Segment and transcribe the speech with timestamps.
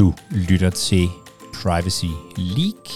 [0.00, 1.08] Du lytter til
[1.54, 2.88] Privacy Leak,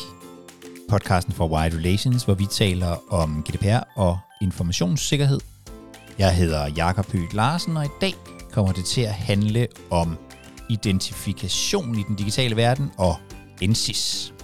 [0.89, 5.41] podcasten for Wide Relations, hvor vi taler om GDPR og informationssikkerhed.
[6.19, 8.15] Jeg hedder Jakob Høgh Larsen, og i dag
[8.53, 10.17] kommer det til at handle om
[10.71, 13.17] identifikation i den digitale verden og
[13.63, 14.35] NSIS.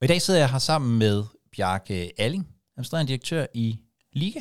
[0.00, 1.24] Og i dag sidder jeg her sammen med
[1.56, 3.78] Bjarke Alling, administrerende direktør i
[4.18, 4.40] Liga.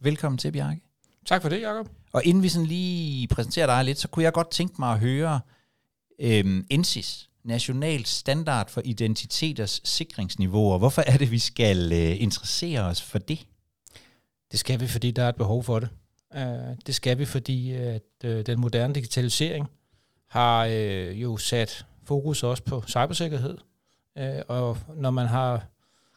[0.00, 0.80] Velkommen til, Bjarke.
[1.26, 1.88] Tak for det, Jacob.
[2.12, 4.98] Og inden vi sådan lige præsenterer dig lidt, så kunne jeg godt tænke mig at
[4.98, 5.40] høre
[6.20, 10.78] øhm, NSIS, National Standard for Identiteters Sikringsniveauer.
[10.78, 13.46] Hvorfor er det, vi skal øh, interessere os for det?
[14.52, 15.88] Det skal vi, fordi der er et behov for det.
[16.34, 19.68] Uh, det skal vi, fordi at uh, den moderne digitalisering
[20.28, 23.58] har uh, jo sat fokus også på cybersikkerhed.
[24.20, 25.66] Uh, og når man har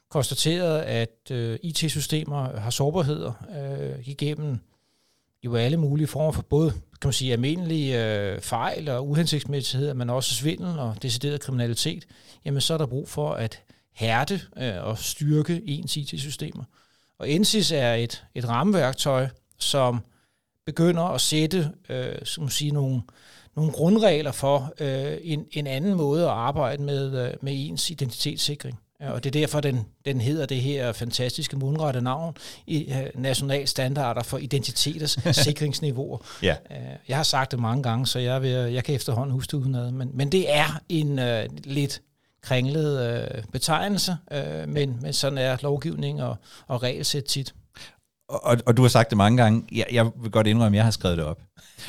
[0.09, 4.59] konstateret, at øh, IT-systemer har sårbarheder øh, igennem
[5.43, 10.09] jo alle mulige former for både kan man sige, almindelige øh, fejl og uhensigtsmæssigheder, men
[10.09, 12.05] også svindel og decideret kriminalitet,
[12.45, 16.63] jamen så er der brug for at hærde øh, og styrke ens IT-systemer.
[17.19, 19.27] Og NSIS er et, et rammeværktøj,
[19.59, 19.99] som
[20.66, 23.01] begynder at sætte øh, som sige, nogle,
[23.55, 28.79] nogle grundregler for øh, en, en anden måde at arbejde med, øh, med ens identitetssikring.
[29.00, 33.67] Og det er derfor, den, den hedder det her fantastiske mundrette navn i uh, National
[33.67, 36.17] Standarder for Identiteters Sikringsniveauer.
[36.44, 36.56] ja.
[36.69, 39.58] Uh, jeg har sagt det mange gange, så jeg, vil, jeg kan efterhånden huske det
[39.58, 39.91] udenad.
[39.91, 42.02] Men, men det er en uh, lidt
[42.41, 46.36] kringlet uh, betegnelse, uh, men, men sådan er lovgivning og,
[46.67, 47.53] og regelsæt tit.
[48.30, 49.63] Og, og du har sagt det mange gange.
[49.72, 51.41] Jeg, jeg vil godt indrømme, at jeg har skrevet det op.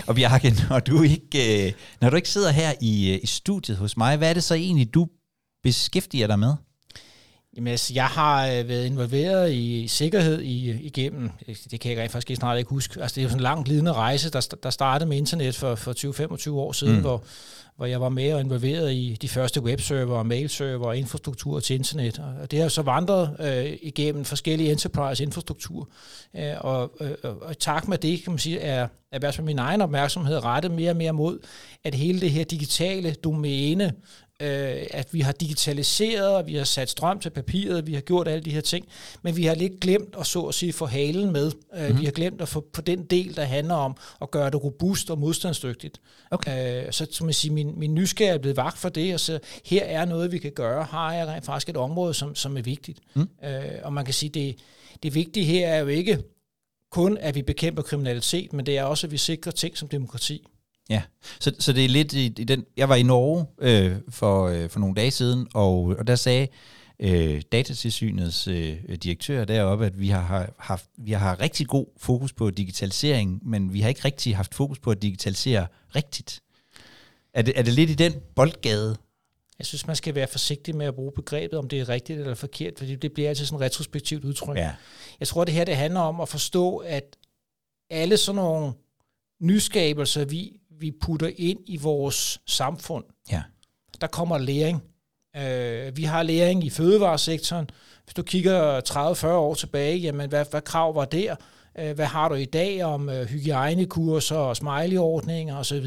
[0.07, 4.17] Og Bjarke, når du ikke, når du ikke sidder her i, i studiet hos mig,
[4.17, 5.09] hvad er det så egentlig, du
[5.63, 6.55] beskæftiger dig med?
[7.61, 11.31] Jamen, altså, jeg har øh, været involveret i sikkerhed i, igennem,
[11.71, 13.65] det kan jeg rent faktisk snart ikke huske, altså det er jo sådan en lang
[13.65, 15.93] glidende rejse, der, der startede med internet for, for
[16.49, 17.01] 20-25 år siden, mm.
[17.01, 17.25] hvor,
[17.77, 22.23] hvor jeg var med og involveret i de første webserver, mailserver og infrastruktur til internet.
[22.43, 25.89] Og det har så vandret øh, igennem forskellige enterprise-infrastruktur.
[26.37, 29.47] Øh, og, øh, og tak med det, kan man sige, er, er i hvert fald
[29.47, 31.39] min egen opmærksomhed rettet mere og mere mod,
[31.85, 33.93] at hele det her digitale domæne
[34.41, 38.29] øh, at vi har digitaliseret, og vi har sat strøm til papiret, vi har gjort
[38.29, 38.87] alle de her ting,
[39.23, 41.53] men vi har lidt glemt at så at sige få halen med.
[41.75, 42.01] Øh, mm-hmm.
[42.01, 45.11] Vi har glemt at få på den del, der handler om at gøre det robust
[45.11, 46.01] og modstandsdygtigt.
[46.31, 46.87] Okay.
[46.87, 49.39] Øh, så som jeg siger, min, min nysgerrighed er blevet vagt for det, og så
[49.65, 50.85] her er noget, vi kan gøre.
[50.85, 52.99] Har jeg rent faktisk et område, som, som er vigtigt.
[53.15, 53.29] Mm.
[53.45, 54.57] Øh, og man kan sige, det,
[55.03, 56.19] det vigtige her er jo ikke
[56.91, 60.47] kun, at vi bekæmper kriminalitet, men det er også, at vi sikrer ting som demokrati.
[60.91, 61.03] Ja,
[61.41, 62.65] så, så det er lidt i, i den...
[62.77, 66.49] Jeg var i Norge øh, for, øh, for nogle dage siden, og, og der sagde
[67.01, 72.51] øh, datatilsynets øh, direktør deroppe, at vi har haft vi har rigtig god fokus på
[72.51, 76.41] digitalisering, men vi har ikke rigtig haft fokus på at digitalisere rigtigt.
[77.35, 78.97] Er det, er det lidt i den boldgade?
[79.59, 82.35] Jeg synes, man skal være forsigtig med at bruge begrebet, om det er rigtigt eller
[82.35, 84.57] forkert, fordi det bliver altid sådan et retrospektivt udtryk.
[84.57, 84.73] Ja.
[85.21, 87.17] Jeg tror, det her det handler om at forstå, at
[87.91, 88.73] alle sådan nogle
[89.41, 93.05] nyskabelser, vi vi putter ind i vores samfund.
[93.31, 93.43] Ja.
[94.01, 94.83] Der kommer læring.
[95.37, 97.71] Øh, vi har læring i fødevaresektoren.
[98.05, 98.81] Hvis du kigger
[99.25, 101.35] 30-40 år tilbage, jamen hvad, hvad krav var der?
[101.79, 105.87] Øh, hvad har du i dag om øh, hygiejnekurser og smiley-ordninger osv.?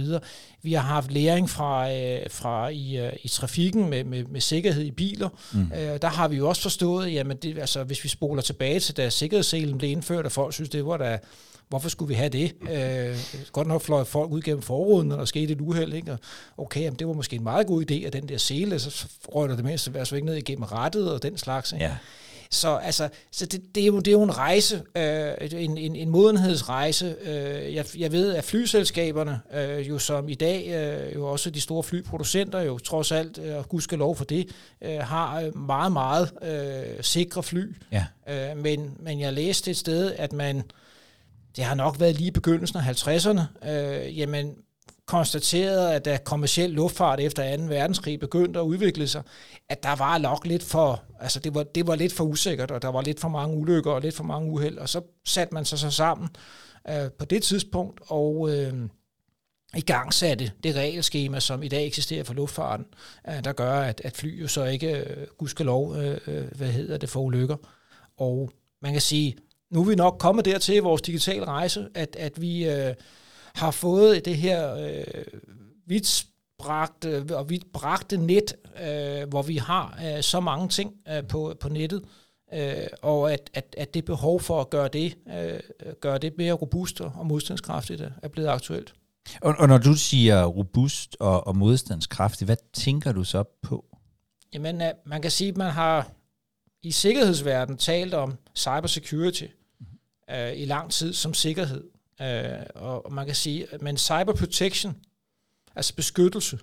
[0.62, 4.84] Vi har haft læring fra, øh, fra i, øh, i trafikken med, med, med sikkerhed
[4.84, 5.30] i biler.
[5.54, 5.72] Mm.
[5.78, 8.98] Øh, der har vi jo også forstået, jamen det, altså, hvis vi spoler tilbage til,
[8.98, 11.20] da sikkerhedsselen blev indført, og folk synes, det var da
[11.70, 12.54] hvorfor skulle vi have det?
[12.62, 13.18] Øh,
[13.52, 15.94] godt nok fløj folk ud gennem forruden, når der skete et uheld.
[15.94, 16.12] Ikke?
[16.12, 16.20] Og
[16.58, 19.50] okay, jamen, det var måske en meget god idé, at den der sele, så røg
[19.50, 21.72] der det mindste altså ikke ned igennem rettet og den slags.
[21.72, 21.86] Ikke?
[21.86, 21.96] Ja.
[22.54, 25.96] Så, altså, så det, det, er jo, det er jo en rejse, øh, en, en,
[25.96, 27.16] en modenhedsrejse.
[27.22, 31.62] Øh, jeg, jeg ved, at flyselskaberne, øh, jo som i dag, øh, jo også de
[31.62, 34.50] store flyproducenter, jo trods alt, øh, og gud skal lov for det,
[34.82, 37.76] øh, har meget, meget øh, sikre fly.
[37.92, 38.06] Ja.
[38.30, 40.64] Øh, men, men jeg læste et sted, at man
[41.56, 44.56] det har nok været lige i begyndelsen af 50'erne, øh, jamen
[45.06, 47.64] konstateret, at da kommersiel luftfart efter 2.
[47.64, 49.24] verdenskrig begyndte at udvikle sig,
[49.70, 52.82] at der var nok lidt for, altså det var, det var lidt for usikkert, og
[52.82, 55.66] der var lidt for mange ulykker og lidt for mange uheld, og så satte man
[55.66, 56.30] sig så sammen
[56.90, 58.74] øh, på det tidspunkt, og øh,
[59.76, 62.86] i gang satte det regelskema, som i dag eksisterer for luftfarten,
[63.30, 66.98] øh, der gør, at, at fly jo så ikke, øh, gudskelov, øh, øh hvad hedder
[66.98, 67.58] det, for ulykker.
[68.18, 68.52] Og
[68.82, 69.36] man kan sige,
[69.74, 72.94] nu er vi nok kommet dertil i vores digitale rejse, at, at vi øh,
[73.56, 75.24] har fået det her øh,
[75.88, 81.70] vidtbragte og vidtbragte net, øh, hvor vi har øh, så mange ting øh, på, på
[81.70, 82.04] nettet,
[82.54, 85.60] øh, og at, at, at det behov for at gøre det, øh,
[86.02, 88.94] gøre det mere robust og modstandskraftigt er blevet aktuelt.
[89.42, 93.86] Og, og når du siger robust og, og modstandskraftigt, hvad tænker du så på?
[94.54, 96.12] Jamen, øh, man kan sige, at man har
[96.84, 99.46] i sikkerhedsverdenen talt om cybersecurity.
[100.30, 101.84] Øh, i lang tid som sikkerhed.
[102.22, 104.96] Øh, og, man kan sige, men cyber protection,
[105.76, 106.60] altså beskyttelse,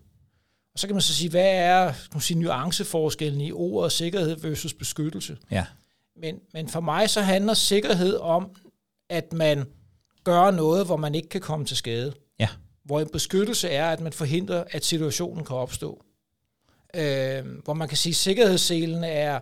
[0.73, 4.37] og så kan man så sige, hvad er kan man sige, nuanceforskellen i ordet sikkerhed
[4.37, 5.39] versus beskyttelse?
[5.51, 5.67] Ja.
[6.17, 8.51] Men, men for mig så handler sikkerhed om,
[9.09, 9.67] at man
[10.25, 12.15] gør noget, hvor man ikke kan komme til skade.
[12.39, 12.49] Ja.
[12.85, 16.05] Hvor en beskyttelse er, at man forhindrer, at situationen kan opstå.
[16.95, 19.41] Øh, hvor man kan sige, at sikkerhedsselen er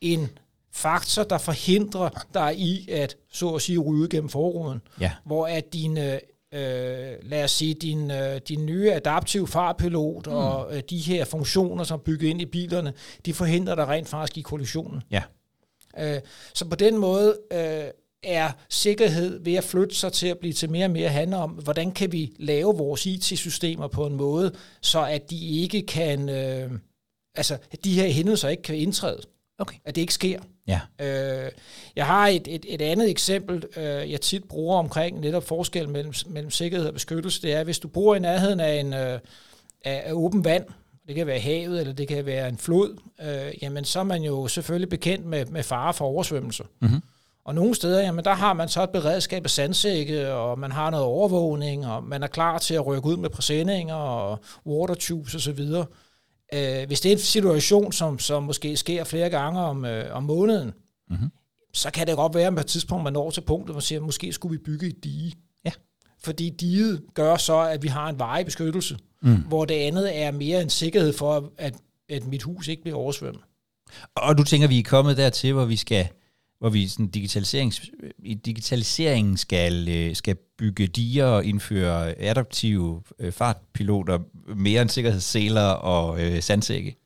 [0.00, 0.38] en
[0.76, 4.80] faktor, der forhindrer dig i at, så at sige, ryge gennem forruden.
[5.00, 5.12] Ja.
[5.24, 6.20] Hvor at dine
[6.54, 10.32] øh, lad os sige, din, øh, din nye adaptive farpilot mm.
[10.32, 12.92] og øh, de her funktioner, som er bygget ind i bilerne,
[13.26, 15.02] de forhindrer dig rent faktisk i kollisionen.
[15.10, 15.22] Ja.
[15.98, 16.20] Øh,
[16.54, 17.90] så på den måde øh,
[18.22, 21.50] er sikkerhed ved at flytte sig til at blive til mere og mere handler om,
[21.50, 24.52] hvordan kan vi lave vores IT-systemer på en måde,
[24.82, 26.70] så at de ikke kan, øh,
[27.34, 29.20] altså de her hændelser ikke kan indtræde.
[29.58, 29.76] Okay.
[29.84, 30.40] At det ikke sker.
[30.66, 30.80] Ja.
[31.00, 31.50] Øh,
[31.96, 36.12] jeg har et, et, et andet eksempel, øh, jeg tit bruger omkring netop forskellen mellem,
[36.26, 37.42] mellem sikkerhed og beskyttelse.
[37.42, 39.18] Det er, hvis du bor i nærheden af en øh,
[39.84, 40.64] af, af åben vand,
[41.06, 44.22] det kan være havet, eller det kan være en flod, øh, jamen så er man
[44.22, 46.64] jo selvfølgelig bekendt med, med fare for oversvømmelse.
[46.80, 47.02] Mm-hmm.
[47.44, 50.90] Og nogle steder, jamen der har man så et beredskab af sandsække, og man har
[50.90, 55.60] noget overvågning, og man er klar til at rykke ud med præsendinger og watertubes osv.,
[56.54, 60.22] Øh, hvis det er en situation, som, som måske sker flere gange om, øh, om
[60.22, 60.72] måneden,
[61.10, 61.28] mm-hmm.
[61.74, 63.82] så kan det godt være, at på et tidspunkt man når til punktet, hvor man
[63.82, 65.34] siger, at måske skulle vi bygge et dige.
[65.64, 65.70] Ja.
[66.24, 69.36] Fordi diget gør så, at vi har en varig beskyttelse, mm.
[69.36, 71.74] hvor det andet er mere en sikkerhed for, at,
[72.08, 73.42] at mit hus ikke bliver oversvømmet.
[74.14, 76.08] Og du tænker, vi er kommet dertil, hvor vi skal
[76.58, 83.02] hvor vi sådan digitaliserings, øh, i digitaliseringen skal, øh, skal bygge diger og indføre adaptive
[83.18, 84.18] øh, fartpiloter,
[84.56, 86.96] mere end sikkerhedsseler og øh, sandsække?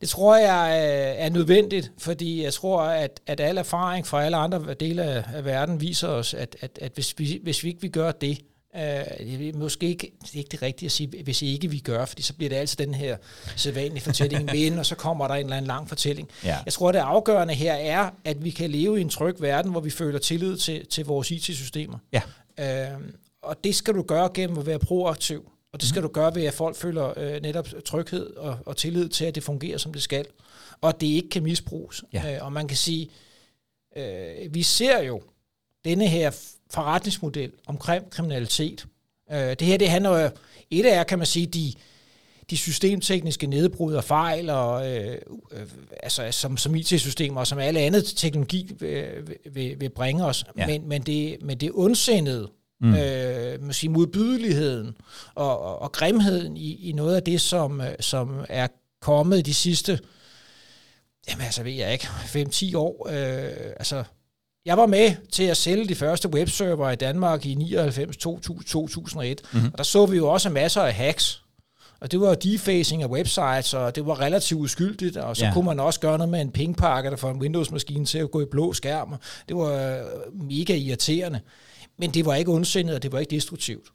[0.00, 0.86] Det tror jeg
[1.18, 5.02] er nødvendigt, fordi jeg tror, at, at al erfaring fra alle andre dele
[5.36, 8.38] af verden viser os, at, at, at hvis, vi, hvis vi ikke vi gør det,
[8.76, 12.22] Øh, måske ikke, det er ikke det rigtige at sige, hvis ikke vi gør, fordi
[12.22, 13.16] så bliver det altid den her
[13.56, 16.28] sædvanlige fortælling, men, og så kommer der en eller anden lang fortælling.
[16.44, 16.58] Ja.
[16.64, 19.80] Jeg tror, det afgørende her er, at vi kan leve i en tryg verden, hvor
[19.80, 21.98] vi føler tillid til, til vores IT-systemer.
[22.12, 22.22] Ja.
[22.58, 22.98] Øh,
[23.42, 25.50] og det skal du gøre gennem at være proaktiv.
[25.72, 26.08] Og det skal mm.
[26.08, 29.42] du gøre ved, at folk føler øh, netop tryghed og, og tillid til, at det
[29.42, 30.26] fungerer, som det skal.
[30.80, 32.04] Og at det ikke kan misbruges.
[32.12, 32.36] Ja.
[32.36, 33.10] Øh, og man kan sige,
[33.96, 35.22] øh, vi ser jo
[35.84, 36.30] denne her
[36.70, 38.86] forretningsmodel omkring kriminalitet.
[39.32, 40.30] Øh, det her, det handler jo,
[40.70, 41.72] et af, kan man sige, de,
[42.50, 45.18] de systemtekniske nedbrud og fejl, og, øh,
[45.52, 45.66] øh,
[46.02, 49.06] altså, som, som IT-systemer og som alle andet teknologi vil,
[49.52, 50.44] vil, vil bringe os.
[50.58, 50.66] Ja.
[50.66, 52.50] Men, men, det, men det ondsindede,
[52.80, 52.94] mm.
[52.94, 54.96] øh, sige, modbydeligheden
[55.34, 58.66] og, og, og grimheden i, i noget af det, som, som er
[59.00, 59.98] kommet de sidste,
[61.28, 64.04] jamen altså ved jeg ikke, 5-10 år, øh, altså
[64.66, 69.40] jeg var med til at sælge de første webserver i Danmark i 99, 2000, 2001,
[69.52, 69.70] mm-hmm.
[69.72, 71.42] og der så vi jo også masser af hacks.
[72.00, 75.52] Og det var defacing af websites, og det var relativt uskyldigt, og så ja.
[75.52, 78.40] kunne man også gøre noget med en pingpakke, der får en Windows-maskine til at gå
[78.40, 79.14] i blå skærm.
[79.48, 81.40] Det var øh, mega irriterende.
[81.98, 83.88] Men det var ikke ondsindet, og det var ikke destruktivt.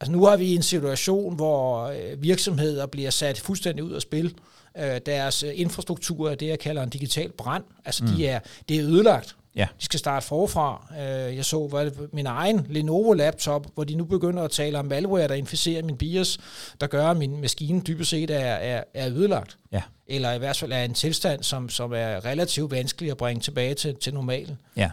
[0.00, 4.34] Altså nu har vi en situation, hvor øh, virksomheder bliver sat fuldstændig ud af spil.
[4.78, 7.64] Øh, deres infrastruktur er det, jeg kalder en digital brand.
[7.84, 8.10] Altså mm.
[8.10, 9.36] de er, det er ødelagt.
[9.56, 9.66] Ja.
[9.80, 10.86] De skal starte forfra.
[10.92, 14.84] Øh, jeg så hvad det, min egen Lenovo-laptop, hvor de nu begynder at tale om
[14.84, 16.38] malware, der inficerer min BIOS,
[16.80, 19.56] der gør, at min maskine dybest set er, er, er ødelagt.
[19.72, 19.82] Ja.
[20.06, 23.74] Eller i hvert fald er en tilstand, som, som er relativt vanskelig at bringe tilbage
[23.74, 24.58] til, til normalen.
[24.76, 24.90] Ja.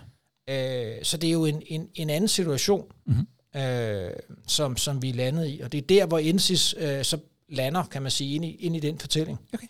[0.49, 3.27] Øh, så det er jo en, en, en anden situation, mm-hmm.
[4.47, 5.61] som, som vi er landet i.
[5.63, 7.17] Og det er der, hvor Ensis øh, så
[7.51, 9.39] lander, kan man sige, ind i, ind i den fortælling.
[9.53, 9.67] Okay.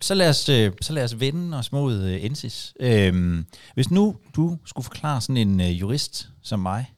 [0.00, 2.74] Så lad os, øh, så lad os vende os mod uh, Ensis.
[2.80, 6.92] Øhm, hvis nu du skulle forklare sådan en uh, jurist som mig,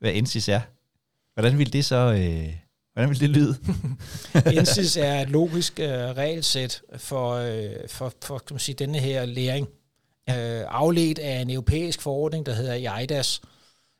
[0.00, 0.60] hvad Ensis er,
[1.34, 2.12] hvordan vil det så...
[2.12, 2.54] Uh,
[2.92, 3.56] Hvordan vil det lyde?
[4.58, 9.24] Ensis er et logisk uh, regelsæt for, uh, for, for kan man sige, denne her
[9.24, 9.66] læring.
[10.28, 10.34] Uh,
[10.68, 13.40] afledt af en europæisk forordning, der hedder EIDAS,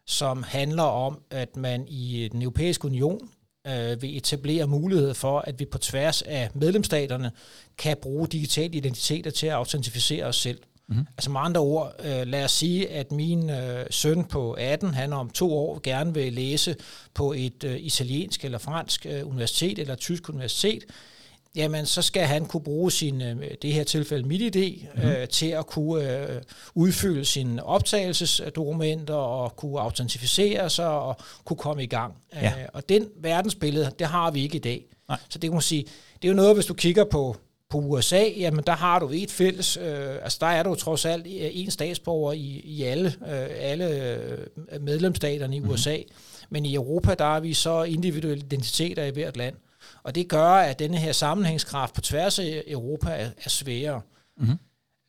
[0.06, 3.28] som handler om, at man i den europæiske union
[3.66, 7.30] øh, vil etablere mulighed for, at vi på tværs af medlemsstaterne
[7.78, 10.58] kan bruge digitale identiteter til at autentificere os selv.
[10.88, 11.06] Mm-hmm.
[11.16, 15.12] Altså med andre ord, øh, lad os sige, at min øh, søn på 18, han
[15.12, 16.76] om to år gerne vil læse
[17.14, 20.84] på et øh, italiensk eller fransk øh, universitet eller tysk universitet.
[21.56, 25.10] Jamen så skal han kunne bruge sin, øh, det her tilfælde MitID, mm-hmm.
[25.10, 26.42] øh, til at kunne øh,
[26.74, 32.14] udfylde sine optagelsesdokumenter og kunne autentificere sig og kunne komme i gang.
[32.34, 32.52] Ja.
[32.58, 34.84] Øh, og den verdensbillede, det har vi ikke i dag.
[35.08, 35.18] Nej.
[35.28, 35.84] Så det kan man sige,
[36.22, 37.36] det er jo noget, hvis du kigger på
[37.70, 41.26] på USA, jamen der har du et fælles, øh, altså der er du trods alt
[41.28, 45.74] en statsborger i, i alle, øh, alle øh, medlemsstaterne i mm-hmm.
[45.74, 45.96] USA,
[46.50, 49.54] men i Europa, der er vi så individuelle identiteter i hvert land.
[50.02, 54.00] Og det gør, at denne her sammenhængskraft på tværs af Europa er, er sværere.
[54.36, 54.58] Mm-hmm.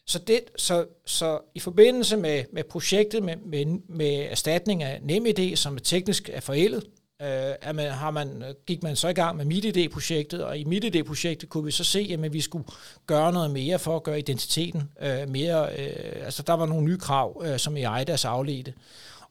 [0.08, 5.56] Så, det, så, så i forbindelse med, med projektet med, med, med erstatning af NemID,
[5.56, 6.84] som er teknisk er forældet,
[7.22, 11.50] øh, at man, har man, gik man så i gang med MitID-projektet, og i MitID-projektet
[11.50, 12.66] kunne vi så se, at vi skulle
[13.08, 15.80] gøre noget mere for at gøre identiteten øh, mere...
[15.80, 18.74] Øh, altså der var nogle nye krav, øh, som i EIDAS afledte.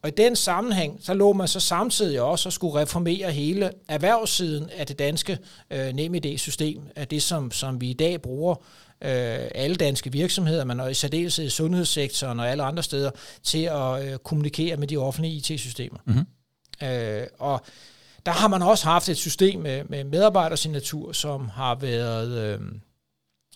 [0.03, 4.71] Og i den sammenhæng, så lå man så samtidig også at skulle reformere hele erhvervssiden
[4.71, 5.39] af det danske
[5.71, 8.55] øh, NemID-system, af det, som, som vi i dag bruger
[9.05, 13.11] øh, alle danske virksomheder, men og i særdeleshed i sundhedssektoren og alle andre steder,
[13.43, 15.99] til at øh, kommunikere med de offentlige IT-systemer.
[16.07, 16.89] Mm-hmm.
[16.89, 17.61] Øh, og
[18.27, 22.39] der har man også haft et system med, med medarbejdersignatur, som har været...
[22.39, 22.61] Øh,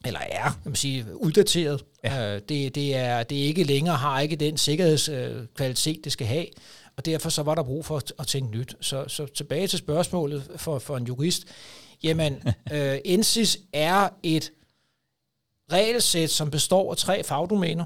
[0.07, 1.85] eller er, kan man sige, uddateret.
[2.05, 2.35] Ja.
[2.35, 6.47] Øh, det, det, er, det er ikke længere, har ikke den sikkerhedskvalitet, det skal have,
[6.97, 8.77] og derfor så var der brug for at, at tænke nyt.
[8.81, 11.45] Så, så tilbage til spørgsmålet for, for en jurist.
[12.03, 12.43] Jamen,
[12.73, 14.51] øh, NSIS er et
[15.73, 17.85] regelsæt, som består af tre fagdomæner.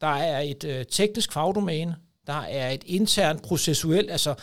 [0.00, 4.34] Der er et øh, teknisk fagdomæne, der er et internt processuelt, altså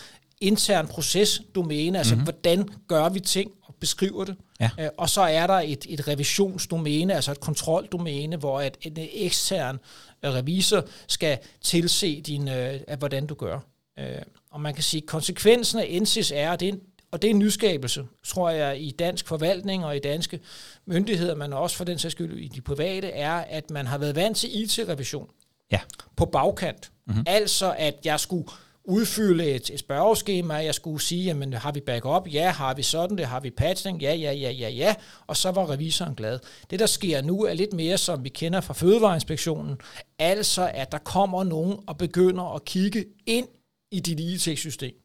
[0.41, 2.23] intern procesdomæne, altså mm-hmm.
[2.23, 4.35] hvordan gør vi ting og beskriver det.
[4.62, 4.70] Ja.
[4.80, 9.80] Øh, og så er der et, et revisionsdomæne, altså et kontroldomæne, hvor et, en ekstern
[10.25, 13.60] øh, revisor skal tilse, din, øh, at, hvordan du gør.
[14.00, 14.06] Øh,
[14.51, 16.80] og man kan sige, at konsekvensen af NCIS er, det er en,
[17.12, 20.39] og det er en nyskabelse, tror jeg, i dansk forvaltning og i danske
[20.86, 24.15] myndigheder, men også for den sags skyld i de private, er, at man har været
[24.15, 25.30] vant til IT-revision
[25.72, 25.80] ja.
[26.15, 26.91] på bagkant.
[27.08, 27.24] Mm-hmm.
[27.27, 28.46] Altså, at jeg skulle
[28.85, 32.27] udfylde et, et spørgeskema, jeg skulle sige, jamen har vi backup?
[32.33, 33.25] Ja, har vi sådan det?
[33.25, 34.01] Har vi patching?
[34.01, 34.95] Ja, ja, ja, ja, ja.
[35.27, 36.39] Og så var revisoren glad.
[36.69, 39.77] Det, der sker nu, er lidt mere, som vi kender fra Fødevareinspektionen.
[40.19, 43.47] Altså, at der kommer nogen og begynder at kigge ind
[43.91, 45.00] i dit IT-system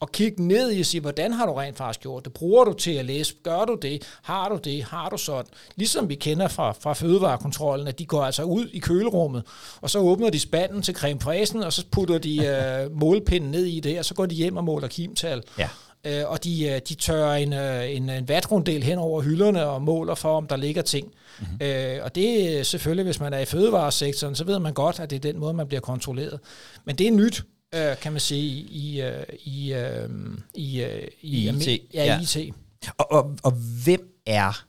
[0.00, 2.32] og kigge ned i og sige, hvordan har du rent faktisk gjort det?
[2.32, 3.34] Bruger du til at læse?
[3.42, 4.02] Gør du det?
[4.22, 4.84] Har du det?
[4.84, 5.50] Har du sådan?
[5.76, 9.42] Ligesom vi kender fra, fra fødevarekontrollen, at de går altså ud i kølerummet,
[9.80, 13.64] og så åbner de spanden til creme fræsen, og så putter de øh, målpinden ned
[13.64, 15.42] i det, og så går de hjem og måler kimtal.
[15.58, 15.68] Ja.
[16.04, 19.82] Øh, og de, øh, de tørrer en, øh, en, en vatrundel hen over hylderne og
[19.82, 21.12] måler for, om der ligger ting.
[21.40, 21.66] Mm-hmm.
[21.66, 25.10] Øh, og det er selvfølgelig, hvis man er i fødevaresektoren, så ved man godt, at
[25.10, 26.40] det er den måde, man bliver kontrolleret.
[26.84, 27.42] Men det er nyt,
[27.74, 30.08] øh, kan man sige, i, øh, i, øh,
[30.54, 31.94] i, øh, i, I IT.
[31.94, 32.20] Ja, ja.
[32.20, 32.54] IT.
[32.98, 33.52] Og, og, og
[33.84, 34.64] hvem er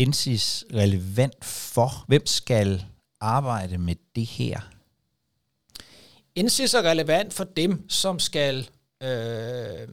[0.00, 2.04] NSIS relevant for?
[2.08, 2.84] Hvem skal
[3.20, 4.60] arbejde med det her?
[6.42, 8.68] NSIS er relevant for dem, som skal
[9.02, 9.88] øh,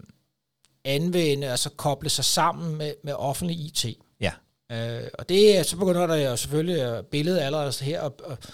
[0.85, 3.85] anvende, altså koble sig sammen med, med offentlig IT.
[4.21, 4.31] Ja.
[4.71, 8.49] Øh, og det så begynder der jo selvfølgelig billedet allerede her at, at,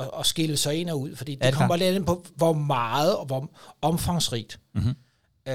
[0.00, 3.16] at skille sig ind og ud, fordi det, det kommer lidt ind på, hvor meget
[3.16, 3.50] og hvor
[3.82, 4.58] omfangsrigt.
[4.74, 4.94] Mm-hmm.
[5.48, 5.54] Øh,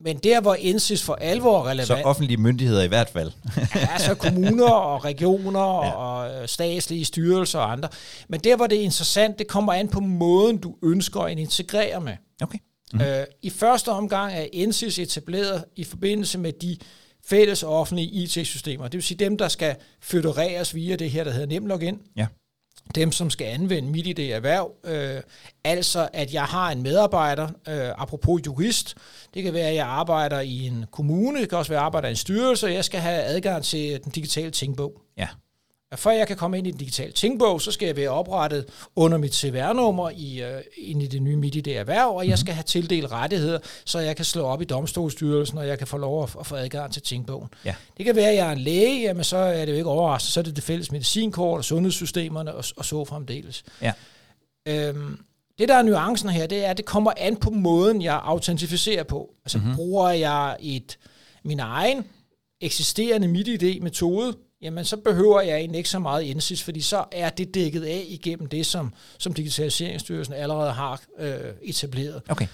[0.00, 1.86] men der, hvor INSIS for alvor er relevant...
[1.86, 3.32] Så offentlige myndigheder i hvert fald.
[3.56, 5.92] ja, altså kommuner og regioner ja.
[5.92, 7.88] og statslige styrelser og andre.
[8.28, 12.00] Men der, hvor det er interessant, det kommer an på måden, du ønsker at integrere
[12.00, 12.12] med.
[12.42, 12.58] Okay.
[12.92, 13.08] Mm-hmm.
[13.08, 16.76] Øh, I første omgang er INSIS etableret i forbindelse med de
[17.26, 18.84] fælles offentlige IT-systemer.
[18.84, 21.98] Det vil sige dem, der skal fødereres via det her, der hedder NemLogin.
[22.16, 22.26] Ja
[22.94, 24.72] dem, som skal anvende mit idé erhverv.
[24.84, 25.22] Øh,
[25.64, 28.94] altså, at jeg har en medarbejder, øh, apropos jurist,
[29.34, 31.86] det kan være, at jeg arbejder i en kommune, det kan også være, at jeg
[31.86, 35.00] arbejder i en styrelse, og jeg skal have adgang til den digitale tingbog.
[35.16, 35.28] Ja.
[35.92, 38.66] Og før jeg kan komme ind i den digitale tingbog, så skal jeg være oprettet
[38.96, 42.36] under mit CVR-nummer i, uh, ind i det nye MIDI erhverv, og jeg mhm.
[42.36, 45.98] skal have tildelt rettigheder, så jeg kan slå op i domstolsstyrelsen, og jeg kan få
[45.98, 47.48] lov at, at få adgang til tingbogen.
[47.64, 47.74] Ja.
[47.96, 50.32] Det kan være, at jeg er en læge, jamen så er det jo ikke overraskende,
[50.32, 53.64] så er det det fælles medicinkort og sundhedssystemerne og, og så fremdeles.
[53.82, 53.92] Ja.
[54.68, 55.18] Øhm,
[55.58, 59.02] det, der er nuancen her, det er, at det kommer an på måden, jeg autentificerer
[59.02, 59.34] på.
[59.44, 59.74] Altså mm-hmm.
[59.74, 60.98] bruger jeg et
[61.44, 62.04] min egen
[62.60, 67.54] eksisterende MitID-metode, jamen så behøver jeg egentlig ikke så meget indsats, fordi så er det
[67.54, 72.22] dækket af igennem det, som, som Digitaliseringsstyrelsen allerede har øh, etableret.
[72.28, 72.46] Okay.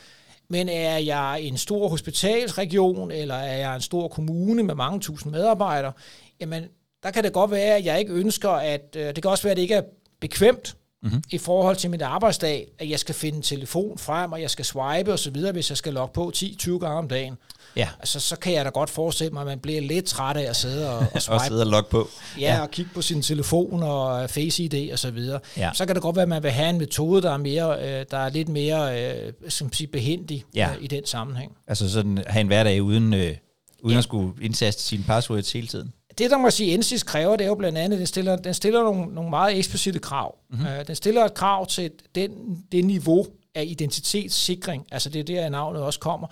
[0.48, 5.32] Men er jeg en stor hospitalsregion, eller er jeg en stor kommune med mange tusind
[5.32, 5.92] medarbejdere,
[6.40, 6.64] jamen
[7.02, 9.50] der kan det godt være, at jeg ikke ønsker, at øh, det kan også være,
[9.50, 9.82] at det ikke er
[10.20, 11.22] bekvemt mm-hmm.
[11.30, 14.64] i forhold til mit arbejdsdag, at jeg skal finde en telefon frem, og jeg skal
[14.64, 17.36] swipe osv., hvis jeg skal logge på 10-20 gange om dagen.
[17.76, 17.88] Ja.
[17.98, 20.56] Altså, så kan jeg da godt forestille mig, at man bliver lidt træt af at
[20.56, 21.34] sidde og, og swipe.
[21.34, 22.08] og sidde og logge på.
[22.38, 25.40] Ja, ja, og kigge på sin telefon og Face ID og så videre.
[25.56, 25.70] Ja.
[25.74, 28.06] Så kan det godt være, at man vil have en metode, der er, mere, øh,
[28.10, 30.70] der er lidt mere øh, som sige, behendig ja.
[30.70, 31.52] øh, i den sammenhæng.
[31.66, 33.36] Altså sådan have en hverdag uden, øh,
[33.82, 33.98] uden ja.
[33.98, 37.48] at skulle indsaste sine passwords hele tiden det, der må sige, NSIS kræver, det er
[37.48, 40.38] jo blandt andet, den stiller, den stiller nogle, nogle meget eksplicite krav.
[40.50, 40.66] Mm-hmm.
[40.66, 42.30] Uh, den stiller et krav til den,
[42.72, 46.26] det niveau af identitetssikring, altså det er der, navnet også kommer.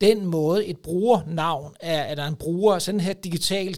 [0.00, 3.74] Den måde, et brugernavn er, at der er en bruger, sådan her digital,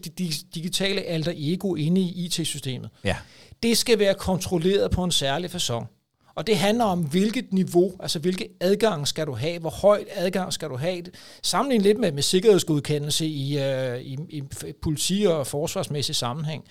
[0.54, 2.90] digitale alter ego inde i IT-systemet.
[3.04, 3.16] Ja.
[3.62, 5.99] Det skal være kontrolleret på en særlig façon.
[6.34, 10.52] Og det handler om, hvilket niveau, altså hvilke adgang skal du have, hvor højt adgang
[10.52, 11.02] skal du have.
[11.42, 14.42] Sammenlignet lidt med, med sikkerhedsgodkendelse i, uh, i, i
[14.82, 16.64] politi- og forsvarsmæssig sammenhæng.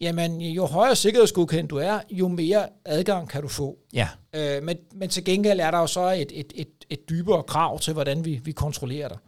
[0.00, 3.78] Jamen, jo højere sikkerhedsgodkendt du er, jo mere adgang kan du få.
[3.92, 4.08] Ja.
[4.36, 7.78] Uh, men, men til gengæld er der jo så et, et, et, et dybere krav
[7.78, 9.18] til, hvordan vi, vi kontrollerer dig.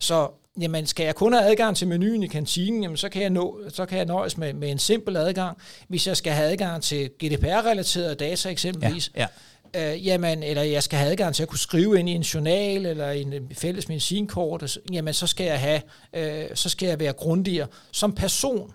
[0.00, 0.28] Så
[0.60, 3.60] jamen skal jeg kun have adgang til menuen i kantinen, jamen så kan jeg, nå,
[3.68, 5.58] så kan jeg nøjes med, med en simpel adgang.
[5.88, 9.26] Hvis jeg skal have adgang til GDPR-relaterede data eksempelvis, ja,
[9.74, 9.92] ja.
[9.94, 12.86] Øh, jamen, eller jeg skal have adgang til at kunne skrive ind i en journal
[12.86, 15.80] eller en fælles medicinkort, jamen så skal jeg have,
[16.14, 18.72] øh, så skal jeg være grundigere som person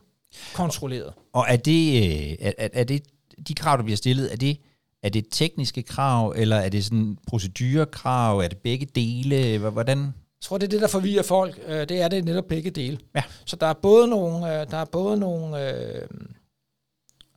[0.53, 1.13] kontrolleret.
[1.33, 3.03] Og er det, øh, er, er det
[3.47, 4.57] de krav, der bliver stillet, er det
[5.03, 8.39] er det tekniske krav, eller er det sådan procedurekrav?
[8.39, 9.57] Er det begge dele?
[9.69, 10.13] Hvordan?
[10.41, 11.59] Jeg tror, det er det, der forvirrer folk.
[11.67, 12.99] Øh, det er det netop begge dele.
[13.15, 13.23] Ja.
[13.45, 16.07] Så der er både nogle, øh, der er både nogle øh,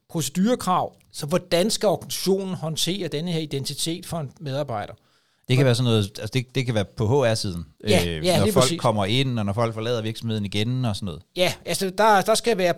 [0.09, 4.95] procedurekrav, så hvordan skal organisationen håndtere denne her identitet for en medarbejder?
[5.50, 8.38] Det kan være sådan noget, altså det, det kan være på HR-siden, ja, øh, ja,
[8.38, 8.80] når folk præcis.
[8.80, 11.23] kommer ind, og når folk forlader virksomheden igen og sådan noget.
[11.37, 12.75] Ja, altså der, der skal være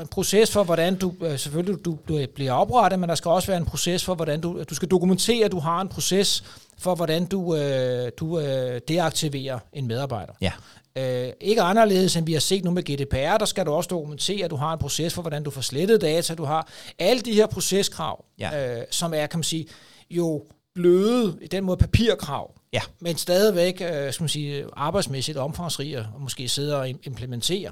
[0.00, 3.58] en proces for, hvordan du, selvfølgelig du, du bliver oprettet, men der skal også være
[3.58, 6.44] en proces for, hvordan du, du skal dokumentere, at du har en proces
[6.78, 10.32] for, hvordan du, øh, du øh, deaktiverer en medarbejder.
[10.40, 10.52] Ja.
[10.96, 14.44] Øh, ikke anderledes, end vi har set nu med GDPR, der skal du også dokumentere,
[14.44, 16.34] at du har en proces for, hvordan du får slettet data.
[16.34, 18.78] Du har alle de her proceskrav, ja.
[18.78, 19.66] øh, som er, kan man sige,
[20.10, 20.44] jo
[20.74, 22.80] bløde, i den måde papirkrav, ja.
[23.00, 27.70] men stadigvæk øh, skal man sige, arbejdsmæssigt omfangsrige og måske sidde og implementere.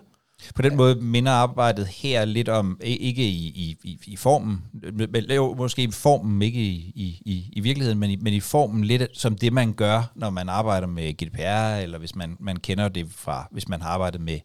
[0.54, 4.62] På den måde minder arbejdet her lidt om, ikke i, i, i formen,
[5.30, 9.02] jo, måske i formen, ikke i, i, i virkeligheden, men i, men i formen lidt
[9.12, 13.06] som det, man gør, når man arbejder med GDPR, eller hvis man, man kender det
[13.10, 14.38] fra, hvis man har arbejdet med,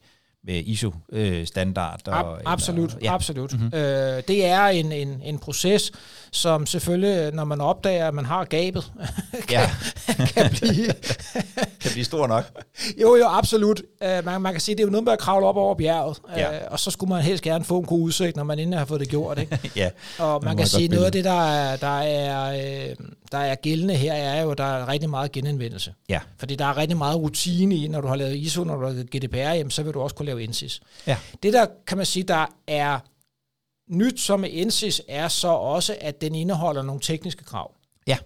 [0.46, 2.02] med ISO-standard.
[2.08, 3.14] Øh, Ab- absolut, eller, ja.
[3.14, 3.54] absolut.
[3.54, 3.70] Mm-hmm.
[3.74, 5.92] Øh, det er en, en, en proces,
[6.32, 8.92] som selvfølgelig, når man opdager, at man har gabet,
[9.50, 9.68] kan,
[10.28, 10.86] kan blive...
[11.82, 12.44] kan blive stor nok.
[13.02, 13.82] Jo, jo, absolut.
[14.02, 16.18] Uh, man, man kan sige, det er jo noget med at kravle op over bjerget,
[16.38, 16.50] ja.
[16.50, 18.86] uh, og så skulle man helst gerne få en god udsigt, når man endelig har
[18.86, 19.40] fået det gjort.
[19.40, 19.60] Ikke?
[19.76, 19.90] ja.
[20.20, 22.54] Og man kan sige, noget af det, der er, der, er,
[22.90, 25.94] uh, der er gældende her, er jo, at der er rigtig meget genanvendelse.
[26.10, 26.20] Ja.
[26.38, 28.94] Fordi der er rigtig meget rutine i, når du har lavet ISO, når du har
[28.94, 30.82] lavet GDPR, jamen, så vil du også kunne lave INSIS.
[31.08, 31.18] Ja.
[31.44, 33.00] Det der, kan man sige, der er
[33.90, 37.72] nyt som med INSIS, er så også, at den indeholder nogle tekniske krav.
[38.08, 38.18] Ja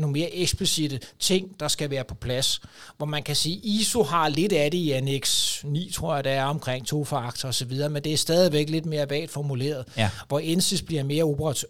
[0.00, 2.60] nogle mere eksplicite ting, der skal være på plads.
[2.96, 6.30] Hvor man kan sige, ISO har lidt af det i Annex 9, tror jeg, der
[6.30, 10.10] er omkring to faktor osv., men det er stadigvæk lidt mere vagt formuleret, ja.
[10.28, 11.24] hvor INSIS bliver mere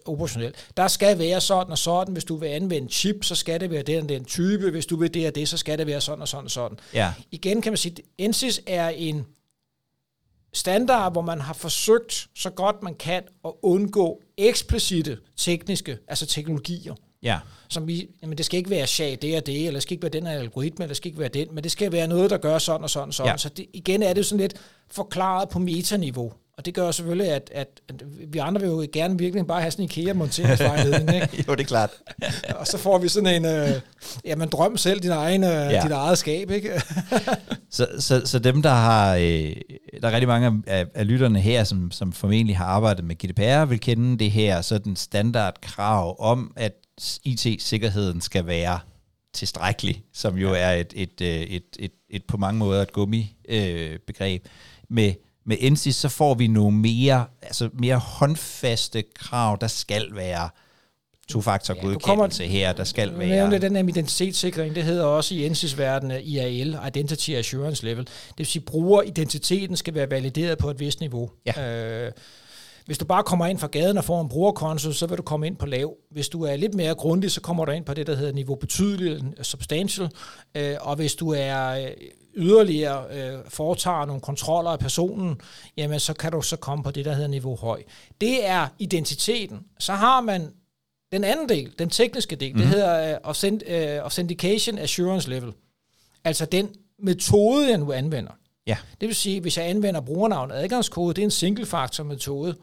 [0.05, 0.53] operationel.
[0.77, 3.83] Der skal være sådan og sådan, hvis du vil anvende chip, så skal det være
[3.83, 6.21] den og den type, hvis du vil det og det, så skal det være sådan
[6.21, 6.77] og sådan og sådan.
[6.93, 7.13] Ja.
[7.31, 9.25] Igen kan man sige, at INSIS er en
[10.53, 16.95] standard, hvor man har forsøgt så godt man kan at undgå eksplicite tekniske, altså teknologier.
[17.23, 17.39] Ja.
[17.69, 20.01] Som vi, jamen det skal ikke være SHA det og det, eller det skal ikke
[20.01, 22.29] være den her algoritme, eller det skal ikke være den, men det skal være noget,
[22.29, 23.31] der gør sådan og sådan og sådan.
[23.31, 23.37] Ja.
[23.37, 24.53] Så det, igen er det sådan lidt
[24.91, 26.33] forklaret på metaniveau.
[26.57, 29.71] Og det gør selvfølgelig, at, at, at vi andre vil jo gerne virkelig bare have
[29.71, 31.15] sådan en IKEA-monteringsvejledning.
[31.15, 31.43] Ikke?
[31.47, 31.89] jo, det er klart.
[32.55, 33.81] og så får vi sådan en, øh,
[34.25, 35.81] jamen drøm selv din egen, øh, ja.
[35.83, 36.51] dit eget skab.
[36.51, 36.71] Ikke?
[37.69, 39.55] så, så, så dem, der har, øh,
[40.01, 43.65] der er rigtig mange af, af lytterne her, som, som formentlig har arbejdet med GDPR,
[43.65, 46.73] vil kende det her sådan standardkrav om, at
[47.23, 48.79] IT-sikkerheden skal være
[49.33, 54.41] tilstrækkelig, som jo er et, et, et, et, et, et på mange måder et gummi-begreb.
[54.45, 54.51] Øh,
[54.89, 55.13] med,
[55.45, 60.49] med NSIS, så får vi nogle mere, altså mere håndfaste krav, der skal være
[61.29, 61.81] to-faktor ja,
[62.47, 63.27] her, der skal være...
[63.27, 68.05] Nævnte den her identitetssikring, det hedder også i NSIS-verdenen IAL, Identity Assurance Level.
[68.05, 71.29] Det vil sige, brugeridentiteten skal være valideret på et vist niveau.
[71.45, 72.05] Ja.
[72.05, 72.11] Øh,
[72.85, 75.47] hvis du bare kommer ind fra gaden og får en brugerkonto, så vil du komme
[75.47, 75.93] ind på lav.
[76.11, 78.55] Hvis du er lidt mere grundig, så kommer du ind på det, der hedder niveau
[78.55, 80.09] betydelig, substantial.
[80.55, 81.91] Øh, og hvis du er øh,
[82.35, 85.41] yderligere øh, foretager nogle kontroller af personen,
[85.77, 87.83] jamen så kan du så komme på det, der hedder niveau høj.
[88.21, 89.59] Det er identiteten.
[89.79, 90.51] Så har man
[91.11, 92.61] Den anden del, den tekniske del, mm-hmm.
[92.61, 92.79] det mhm.
[92.79, 95.53] hedder uh, authent, uh, Authentication Assurance Level.
[96.23, 96.69] Altså den
[96.99, 98.31] metode, jeg nu anvender.
[98.67, 98.77] Ja.
[99.01, 102.55] Det vil sige, hvis jeg anvender brugernavn og adgangskode, det er en single-factor metode,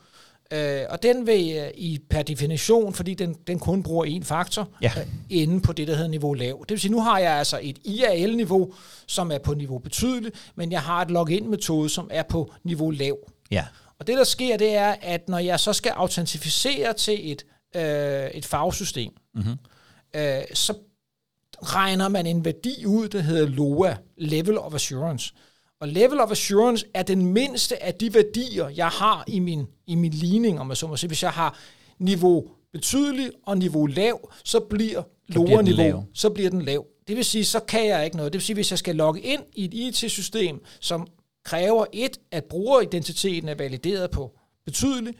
[0.53, 4.69] Øh, og den vil øh, i per definition, fordi den, den kun bruger en faktor,
[4.83, 4.93] ja.
[4.97, 6.59] øh, inde på det, der hedder niveau lav.
[6.61, 8.75] Det vil sige, nu har jeg altså et IAL-niveau,
[9.07, 13.19] som er på niveau betydeligt, men jeg har et login-metode, som er på niveau lav.
[13.51, 13.65] Ja.
[13.99, 18.31] Og det, der sker, det er, at når jeg så skal autentificere til et, øh,
[18.31, 19.57] et fagsystem, mm-hmm.
[20.17, 20.75] øh, så
[21.63, 25.35] regner man en værdi ud, der hedder LOA, Level of Assurance.
[25.81, 29.95] Og level of assurance er den mindste af de værdier, jeg har i min, i
[29.95, 31.09] min ligning, om jeg så må sige.
[31.09, 31.59] Hvis jeg har
[31.99, 36.87] niveau betydeligt og niveau lav, så bliver lower niveau, så bliver den lav.
[37.09, 38.33] Det vil sige, så kan jeg ikke noget.
[38.33, 41.07] Det vil sige, hvis jeg skal logge ind i et IT-system, som
[41.45, 45.17] kræver et, at brugeridentiteten er valideret på betydeligt,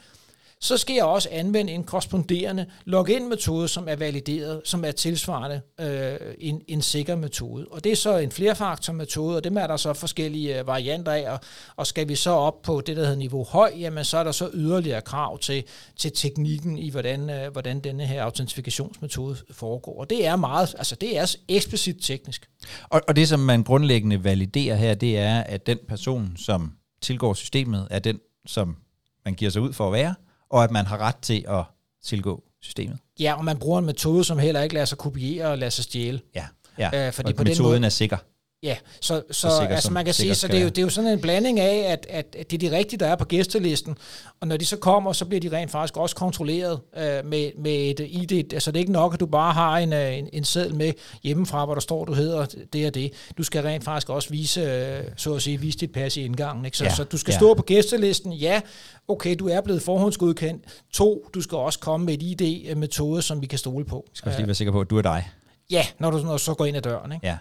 [0.61, 6.17] så skal jeg også anvende en korresponderende login-metode, som er valideret, som er tilsvarende øh,
[6.39, 7.67] en, en sikker metode.
[7.71, 11.31] Og det er så en flerfaktor-metode, og dem er der så forskellige øh, varianter af,
[11.31, 11.41] og,
[11.77, 14.33] og skal vi så op på det, der hedder niveau høj, jamen så er der
[14.33, 15.65] så yderligere krav til,
[15.97, 20.01] til teknikken i, hvordan, øh, hvordan denne her autentifikationsmetode foregår.
[20.01, 22.49] Og det er meget, altså det er eksplicit teknisk.
[22.89, 27.35] Og, og det, som man grundlæggende validerer her, det er, at den person, som tilgår
[27.35, 28.77] systemet, er den, som
[29.25, 30.15] man giver sig ud for at være,
[30.51, 31.65] og at man har ret til at
[32.05, 32.99] tilgå systemet.
[33.21, 35.85] Ja, og man bruger en metode, som heller ikke lader sig kopiere og lader sig
[35.85, 36.21] stjæle.
[36.35, 36.47] Ja,
[36.79, 37.07] ja.
[37.07, 38.17] Øh, fordi og på metoden den måde, er sikker.
[38.63, 40.89] Ja, så, så, så altså man kan sige, så det er, jo, det er jo
[40.89, 43.99] sådan en blanding af, at, at, at det er de rigtige, der er på gæstelisten,
[44.41, 47.73] og når de så kommer, så bliver de rent faktisk også kontrolleret øh, med, med
[47.73, 48.53] et ID.
[48.53, 50.93] Altså det er ikke nok, at du bare har en, øh, en, en seddel med
[51.23, 53.13] hjemmefra, hvor der står, du hedder det og det.
[53.39, 56.65] Du skal rent faktisk også vise, øh, så at sige, vise dit pas i indgangen.
[56.65, 56.77] Ikke?
[56.77, 57.39] Så, ja, så du skal ja.
[57.39, 58.61] stå på gæstelisten, ja,
[59.09, 60.65] okay, du er blevet forhåndsgodkendt.
[60.93, 64.07] To, du skal også komme med et ID-metode, som vi kan stole på.
[64.15, 65.31] Skal også lige være sikker på, at du er dig.
[65.71, 67.13] Ja, når du, når du så går ind ad døren.
[67.13, 67.27] Ikke?
[67.27, 67.37] Ja.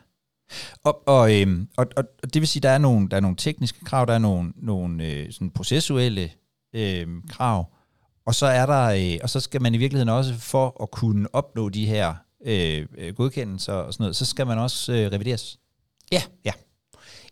[0.83, 3.21] Og, og, øhm, og, og, og det vil sige, at der er nogle, der er
[3.21, 6.31] nogle tekniske krav, der er nogle, nogle øh, sådan processuelle
[6.73, 7.73] øh, krav,
[8.25, 11.27] og så er der, øh, og så skal man i virkeligheden også for at kunne
[11.33, 12.13] opnå de her
[12.45, 15.59] øh, godkendelser og sådan noget, så skal man også øh, revideres.
[16.11, 16.21] Ja.
[16.45, 16.51] Ja.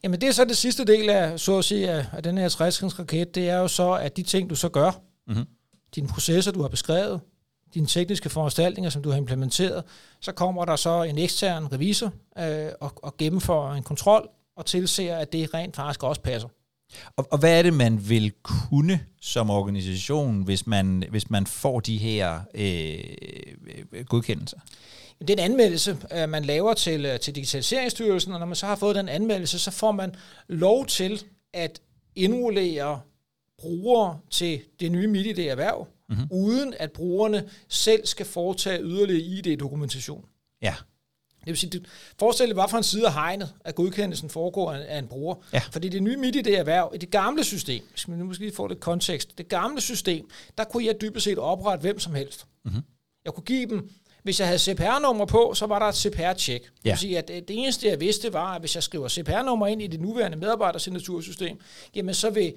[0.04, 2.50] Jamen det er så det sidste del af, så at sige, af, af den her
[2.50, 4.92] 60 raket, det er jo så, at de ting, du så gør,
[5.28, 5.46] mm-hmm.
[5.96, 7.22] dine processer, du har beskrevet,
[7.74, 9.84] dine tekniske foranstaltninger, som du har implementeret,
[10.22, 15.18] så kommer der så en ekstern revisor øh, og, og gennemfører en kontrol og tilser,
[15.18, 16.50] at det rent faktisk også passer.
[17.16, 21.80] Og, og hvad er det, man vil kunne som organisation, hvis man, hvis man får
[21.80, 24.58] de her øh, godkendelser?
[25.20, 28.66] Det er en anmeldelse, øh, man laver til, øh, til Digitaliseringsstyrelsen, og når man så
[28.66, 30.16] har fået den anmeldelse, så får man
[30.48, 31.82] lov til at
[32.16, 33.00] indrullere
[33.60, 36.28] brugere til det nye MIDI-erhverv, mm-hmm.
[36.32, 40.26] uden at brugerne selv skal foretage yderligere ID-dokumentation.
[40.62, 40.76] Ja.
[41.40, 41.86] Det vil sige, det,
[42.20, 45.36] forestil dig, hvad for en side af hegnet, at godkendelsen foregår af, en bruger.
[45.54, 45.62] Ja.
[45.72, 48.52] Fordi det nye midt i det erhverv, i det gamle system, skal vi nu måske
[48.52, 52.46] få lidt kontekst, det gamle system, der kunne jeg dybest set oprette hvem som helst.
[52.66, 52.82] Mm-hmm.
[53.26, 53.90] Jeg kunne give dem,
[54.24, 56.62] hvis jeg havde CPR-nummer på, så var der et CPR-tjek.
[56.64, 56.68] Ja.
[56.84, 59.82] Det vil sige, at det eneste, jeg vidste, var, at hvis jeg skriver CPR-nummer ind
[59.82, 61.60] i det nuværende medarbejdersignatursystem,
[61.96, 62.54] jamen så vil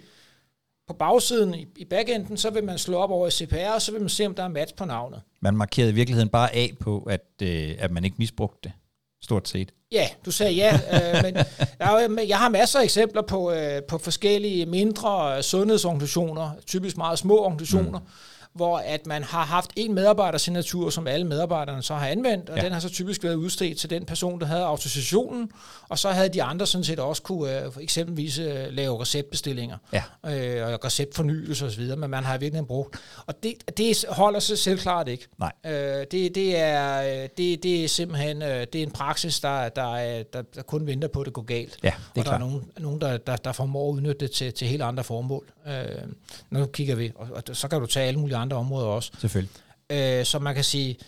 [0.86, 3.92] på bagsiden i, i backenden, så vil man slå op over i CPR, og så
[3.92, 5.20] vil man se, om der er match på navnet.
[5.42, 8.72] Man markerede i virkeligheden bare af på, at, øh, at man ikke misbrugte det,
[9.22, 9.72] stort set.
[9.92, 11.36] Ja, du sagde ja, øh, men
[11.80, 17.38] jeg, jeg har masser af eksempler på, øh, på forskellige mindre sundhedsorganisationer, typisk meget små
[17.38, 18.06] organisationer, mm
[18.56, 22.64] hvor at man har haft en medarbejdersignatur, som alle medarbejderne så har anvendt, og ja.
[22.64, 25.50] den har så typisk været udstedt til den person, der havde autorisationen,
[25.88, 30.02] og så havde de andre sådan set også kunne uh, eksempelvis uh, lave receptbestillinger ja.
[30.22, 32.96] uh, og receptfornyelse osv., men man har virkelig brugt.
[33.26, 35.26] Og det, det holder sig selvklart ikke.
[35.38, 35.52] Nej.
[35.64, 40.22] Uh, det, det, er, det, det er simpelthen uh, det er en praksis, der, der,
[40.32, 41.78] der, der kun venter på, at det går galt.
[41.82, 44.30] Ja, det er og der er nogen, nogen der, der, der formår at udnytte det
[44.30, 45.46] til, til helt andre formål.
[45.66, 45.72] Uh,
[46.50, 49.10] nu kigger vi, og, og så kan du tage alle mulige andre andre områder også.
[49.18, 49.52] Selvfølgelig.
[49.90, 50.98] Øh, så man kan sige,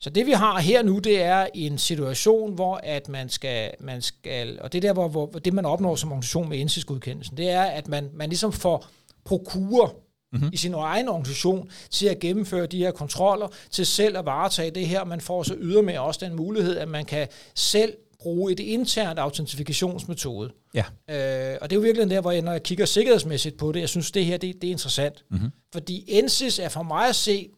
[0.00, 4.02] så det vi har her nu, det er en situation, hvor at man skal, man
[4.02, 7.62] skal og det der, hvor, hvor det man opnår som organisation med indsigtsgodkendelsen, det er,
[7.62, 8.86] at man, man ligesom får
[9.24, 9.88] prokurer
[10.32, 10.50] mm-hmm.
[10.52, 14.86] i sin egen organisation til at gennemføre de her kontroller, til selv at varetage det
[14.86, 15.04] her.
[15.04, 20.52] Man får så ydermere også den mulighed, at man kan selv bruge et internt autentifikationsmetode.
[20.74, 20.84] Ja.
[21.10, 23.80] Øh, og det er jo virkelig der, hvor jeg, når jeg kigger sikkerhedsmæssigt på det,
[23.80, 25.24] jeg synes, det her det, det er interessant.
[25.30, 25.50] Mm-hmm.
[25.72, 27.50] Fordi NSYS er for mig at se,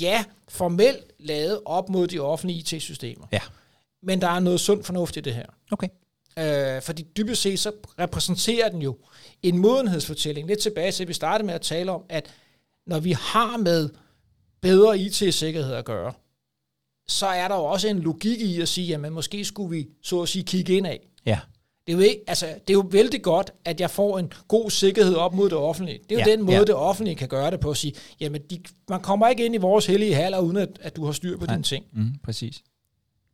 [0.00, 3.26] ja, formelt lavet op mod de offentlige IT-systemer.
[3.32, 3.40] Ja.
[4.02, 5.46] Men der er noget sundt fornuft i det her.
[5.70, 5.88] Okay.
[6.38, 8.98] Øh, fordi dybest set, så repræsenterer den jo
[9.42, 10.48] en modenhedsfortælling.
[10.48, 12.30] Lidt tilbage til, at vi startede med at tale om, at
[12.86, 13.90] når vi har med
[14.60, 16.12] bedre IT-sikkerhed at gøre,
[17.08, 20.22] så er der jo også en logik i at sige, jamen måske skulle vi så
[20.22, 21.06] at sige kigge ind af.
[21.26, 21.38] Ja.
[21.86, 24.70] Det er, jo ikke, altså, det er jo vældig godt, at jeg får en god
[24.70, 25.98] sikkerhed op mod det offentlige.
[26.08, 26.64] Det er jo Ja, den måde, ja.
[26.64, 29.58] det offentlige kan gøre det på at sige, jamen de, man kommer ikke ind i
[29.58, 31.54] vores hellige haller, uden at, at du har styr på Nej.
[31.54, 31.84] dine ting.
[31.92, 32.62] Mm, præcis.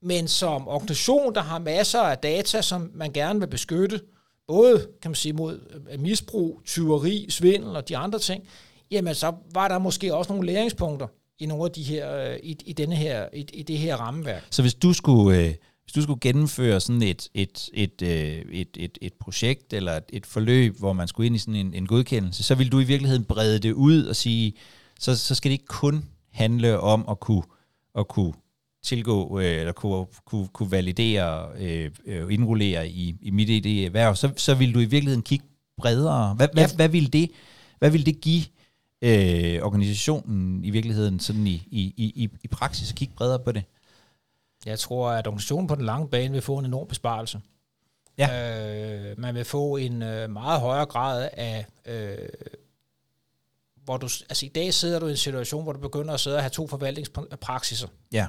[0.03, 4.01] Men som organisation, der har masser af data, som man gerne vil beskytte,
[4.47, 5.61] både kan man sige mod
[5.93, 8.45] øh, misbrug, tyveri, svindel og de andre ting,
[8.91, 11.07] jamen så var der måske også nogle læringspunkter
[11.39, 14.47] i nogle af de her, øh, i, i, denne her, i, i det her rammeværk.
[14.51, 18.69] Så hvis du skulle, øh, hvis du skulle gennemføre sådan et, et, et, øh, et,
[18.77, 21.87] et, et projekt eller et, et forløb, hvor man skulle ind i sådan en, en
[21.87, 24.53] godkendelse, så vil du i virkeligheden brede det ud og sige,
[25.01, 27.43] så, så skal det ikke kun handle om at kunne,
[27.99, 28.33] at kunne
[28.85, 34.17] tilgå øh, eller kunne, kunne, kunne validere øh, øh, indrullere i, i mit idé erhverv,
[34.17, 35.45] så, så vil du i virkeligheden kigge
[35.79, 36.35] bredere.
[36.35, 36.67] Hvad, Ja.
[36.67, 37.31] hvad, hvad, vil, det,
[37.79, 38.43] hvad vil det give
[39.05, 43.63] øh, organisationen i virkeligheden sådan i, i, i, i praksis at kigge bredere på det?
[44.67, 47.41] Jeg tror, at organisationen på den lange bane vil få en enorm besparelse.
[48.19, 49.11] Ja.
[49.11, 51.67] Øh, man vil få en øh, meget højere grad af...
[51.87, 52.29] Øh,
[53.85, 56.37] hvor du, altså i dag sidder du i en situation, hvor du begynder at sidde
[56.37, 57.89] og have to forvaltningspraksiser.
[58.13, 58.27] Ja.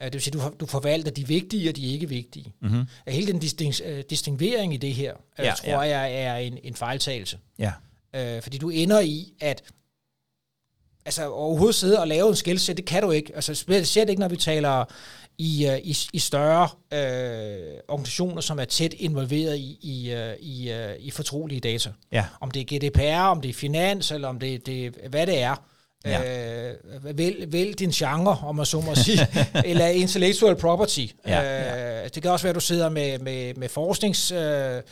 [0.00, 2.52] Øh, Det vil sige, du, du forvalter de vigtige og de ikke vigtige.
[2.60, 2.84] Mm-hmm.
[3.08, 5.98] Hele den disting, øh, distingvering i det her, Ja, ja, tror ja.
[6.00, 7.38] jeg er en, en fejltagelse.
[7.58, 7.72] Ja.
[8.14, 9.62] Øh, fordi du ender i, at
[11.08, 13.32] altså overhovedet sidde og lave en skilsæt, det kan du ikke.
[13.34, 14.84] Altså specielt ikke, når vi taler
[15.38, 20.70] i, øh, i, i større øh, organisationer, som er tæt involveret i, i, øh, i,
[20.70, 21.90] øh, i fortrolige data.
[22.12, 22.24] Ja.
[22.40, 25.54] Om det er GDPR, om det er finans, eller om det, det hvad det er.
[26.04, 26.70] Ja.
[26.70, 29.26] Øh, vælg, vælg din genre, om man så må sige,
[29.64, 31.06] eller intellectual property.
[31.26, 34.32] Ja, Øh, det kan også være, at du sidder med, med, med forsknings...
[34.32, 34.82] Øh,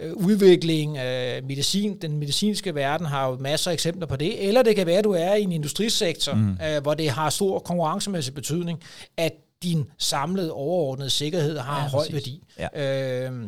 [0.00, 1.98] øh, udvikling af medicin.
[2.02, 4.48] Den medicinske verden har jo masser af eksempler på det.
[4.48, 6.50] Eller det kan være, at du er i en industrisektor, mm.
[6.50, 8.82] øh, hvor det har stor konkurrencemæssig betydning,
[9.16, 12.14] at din samlede overordnede sikkerhed har Ja, ja, høj præcis.
[12.14, 12.42] værdi.
[12.58, 13.28] Ja.
[13.28, 13.46] Øh,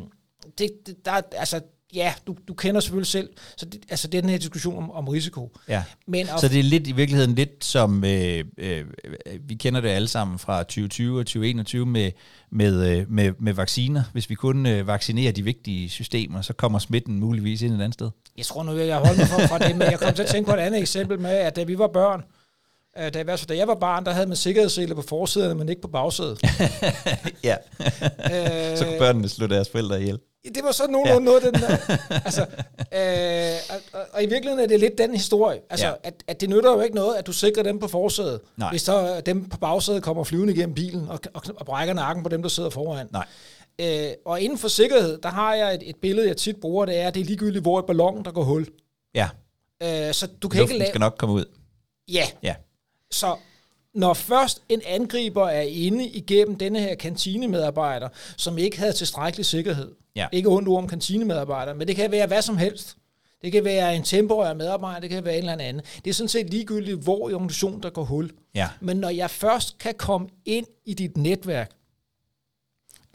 [0.58, 1.60] det, det, der, altså,
[1.96, 4.90] ja, du, du kender selvfølgelig selv, så det, altså, det er den her diskussion om,
[4.90, 5.52] om risiko.
[5.68, 5.84] Ja.
[6.06, 8.84] Men Så det er lidt i virkeligheden lidt som, øh, øh,
[9.40, 12.10] vi kender det alle sammen fra 2020 og 2021 med,
[12.50, 14.02] med, øh, med, med vacciner.
[14.12, 17.94] Hvis vi kun øh, vaccinerer de vigtige systemer, så kommer smitten muligvis ind et andet
[17.94, 18.10] sted.
[18.36, 20.50] Jeg tror nu, jeg holder mig fra, fra det, men jeg kom til at tænke
[20.50, 22.22] på et andet eksempel med, at da vi var børn,
[22.98, 25.54] øh, da, i hvert fald, da jeg var barn, der havde man sikkerhedsseler på forsæderne,
[25.54, 26.42] men ikke på bagsædet.
[27.48, 27.56] ja.
[27.80, 30.18] Øh, så kunne børnene slå deres forældre ihjel.
[30.54, 31.38] Det var sådan nogenlunde ja.
[31.38, 31.76] noget, den der.
[32.24, 32.40] Altså,
[32.92, 35.60] øh, og, og, og i virkeligheden er det lidt den historie.
[35.70, 35.92] Altså, Ja.
[36.02, 38.70] at, at det nytter jo ikke noget, at du sikrer dem på forsædet, Nej.
[38.70, 42.28] hvis så dem på bagsædet kommer flyvende igennem bilen og, og, og brækker nakken på
[42.28, 43.08] dem, der sidder foran.
[43.12, 43.26] Nej.
[43.80, 46.96] Øh, og inden for sikkerhed, der har jeg et, et billede, jeg tit bruger, det
[46.96, 48.66] er, at det er ligegyldigt, hvor et ballon, der går hul.
[49.14, 49.28] Ja,
[49.82, 50.88] Øh, så du kan ikke luften lave...
[50.88, 51.44] skal nok komme ud.
[52.12, 52.54] Ja, Ja.
[53.10, 53.36] så
[53.96, 59.94] når først en angriber er inde igennem denne her kantinemedarbejder, som ikke havde tilstrækkelig sikkerhed,
[60.16, 60.26] Ja.
[60.32, 62.96] ikke ondt ord om kantinemedarbejder, men det kan være hvad som helst.
[63.42, 65.82] Det kan være en temporær medarbejder, det kan være en eller anden.
[66.04, 68.30] Det er sådan set ligegyldigt, hvor i organisationen der går hul.
[68.54, 68.68] Ja.
[68.80, 71.70] Men når jeg først kan komme ind i dit netværk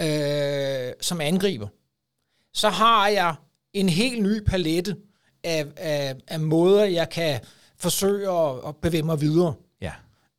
[0.02, 1.67] øh, som angriber,
[2.54, 3.36] så har jeg
[3.74, 4.96] en helt ny palette
[5.44, 7.39] af, af, af måder, jeg kan
[7.78, 9.54] forsøge at, at bevæge mig videre.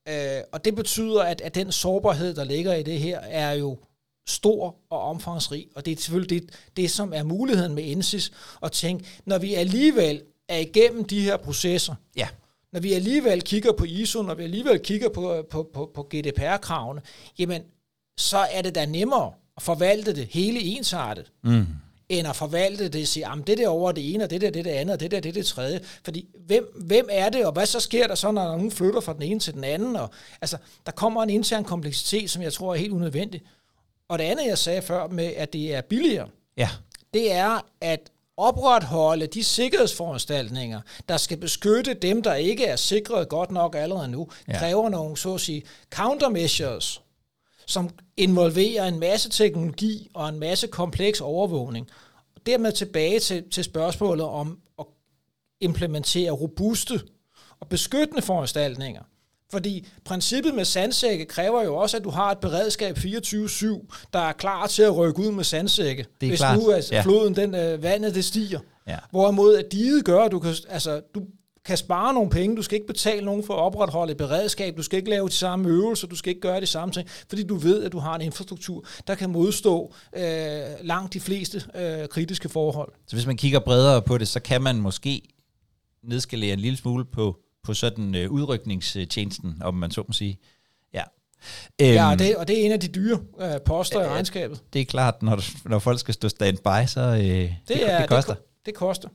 [0.08, 3.78] Øh, og det betyder, at, at den sårbarhed, der ligger i det her, er jo
[4.28, 5.66] stor og omfangsrig.
[5.74, 9.54] Og det er selvfølgelig det, det, som er muligheden med Ensis, at tænke, når vi
[9.54, 12.28] alligevel er igennem de her processer, Ja.
[12.72, 17.00] når vi alligevel kigger på ISO, når vi alligevel kigger på, på, på, på GDPR-kravene,
[17.38, 17.62] jamen,
[18.18, 21.66] så er det da nemmere at forvalte det hele ensartet, Mm.
[22.12, 24.50] End at forvalte det og sige, jamen det der over det ene, og det der,
[24.50, 25.80] det er det andet, og det der, det er det tredje.
[26.04, 29.12] Fordi hvem, hvem er det, og hvad så sker der så, når nogen flytter fra
[29.12, 29.96] den ene til den anden?
[29.96, 33.42] Og, altså, der kommer en intern kompleksitet, som jeg tror er helt unødvendig.
[34.08, 36.68] Og det andet, jeg sagde før med, at det er billigere, Ja.
[37.14, 38.00] det er at
[38.36, 44.28] opretholde de sikkerhedsforanstaltninger, der skal beskytte dem, der ikke er sikret godt nok allerede nu,
[44.48, 44.58] ja.
[44.58, 47.02] kræver nogle, så at sige, countermeasures,
[47.66, 51.88] som involverer en masse teknologi og en masse kompleks overvågning.
[52.46, 54.86] Dermed tilbage til, til spørgsmålet om at
[55.60, 57.00] implementere robuste
[57.60, 59.02] og beskyttende foranstaltninger.
[59.50, 64.32] Fordi princippet med sandsække kræver jo også, at du har et beredskab 24-7, der er
[64.32, 67.02] klar til at rykke ud med sandsække, Det er hvis klart, nu at ja.
[67.02, 68.60] floden, den, øh, vandet det stiger.
[68.86, 68.98] Ja.
[69.10, 71.22] Hvorimod at diget gør, at du kan, altså, du
[71.64, 74.82] kan spare nogle penge, du skal ikke betale nogen for at opretholde et beredskab, du
[74.82, 77.54] skal ikke lave de samme øvelser, du skal ikke gøre de samme ting, fordi du
[77.54, 82.48] ved, at du har en infrastruktur, der kan modstå øh, langt de fleste øh, kritiske
[82.48, 82.92] forhold.
[83.06, 85.22] Så hvis man kigger bredere på det, så kan man måske
[86.02, 90.38] nedskalere en lille smule på på sådan øh, udrykningstjenesten, om man så må sige.
[90.94, 91.02] Ja,
[91.80, 94.62] ja og, det, og det er en af de dyre øh, poster øh, i regnskabet.
[94.72, 98.08] Det er klart, når, når folk skal stå standby, så øh, det, det, er, det
[98.08, 98.34] koster.
[98.34, 99.08] Det, det koster.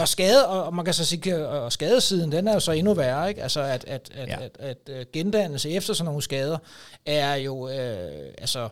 [0.00, 3.28] Og skade, og man kan så sige, og skadesiden, den er jo så endnu værre,
[3.28, 3.42] ikke?
[3.42, 4.40] Altså, at, at, at, ja.
[4.40, 6.58] at, at, at gendannelse efter sådan nogle skader,
[7.06, 8.68] er jo, øh, altså,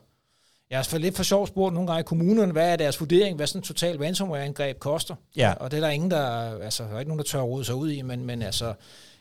[0.71, 3.47] jeg har lidt for sjovt spurgt nogle gange i kommunerne, hvad er deres vurdering, hvad
[3.47, 5.15] sådan en total ransomware-angreb koster.
[5.37, 5.53] Ja.
[5.53, 6.27] Og det er der ingen, der,
[6.63, 8.75] altså, der er ikke nogen, der tør rode sig ud i, men, men altså,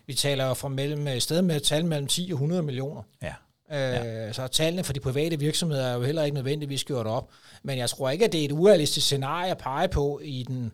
[0.08, 3.02] vi taler jo fra mellem, et sted med et tal mellem 10 og 100 millioner.
[3.22, 3.34] Ja.
[3.72, 4.34] Øh, ja.
[4.34, 7.30] Så tallene for de private virksomheder er jo heller ikke nødvendigvis gjort op.
[7.64, 10.72] Men jeg tror ikke, at det er et urealistisk scenarie at pege på i den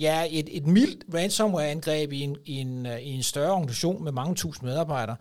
[0.00, 4.34] ja, et, et mildt ransomware-angreb i en, i, en, i en større organisation med mange
[4.34, 5.16] tusind medarbejdere,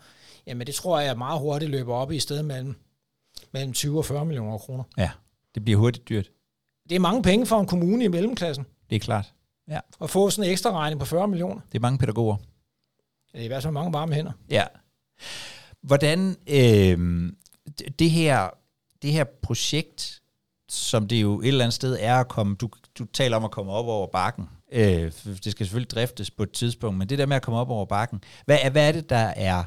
[0.47, 2.75] jamen det tror jeg meget hurtigt løber op i stedet mellem,
[3.53, 4.83] mellem 20 og 40 millioner kroner.
[4.97, 5.11] Ja,
[5.55, 6.31] det bliver hurtigt dyrt.
[6.89, 8.65] Det er mange penge for en kommune i mellemklassen.
[8.89, 9.33] Det er klart.
[9.67, 9.79] Ja.
[10.01, 11.61] At få sådan en ekstra regning på 40 millioner.
[11.71, 12.37] Det er mange pædagoger.
[13.31, 14.31] Det er i hvert fald mange varme hænder.
[14.49, 14.65] Ja.
[15.81, 17.31] Hvordan øh,
[17.99, 18.49] det her
[19.01, 20.21] det her projekt,
[20.69, 23.51] som det jo et eller andet sted er at komme, du, du taler om at
[23.51, 27.25] komme op over bakken, øh, det skal selvfølgelig driftes på et tidspunkt, men det der
[27.25, 29.63] med at komme op over bakken, hvad er, hvad er det, der er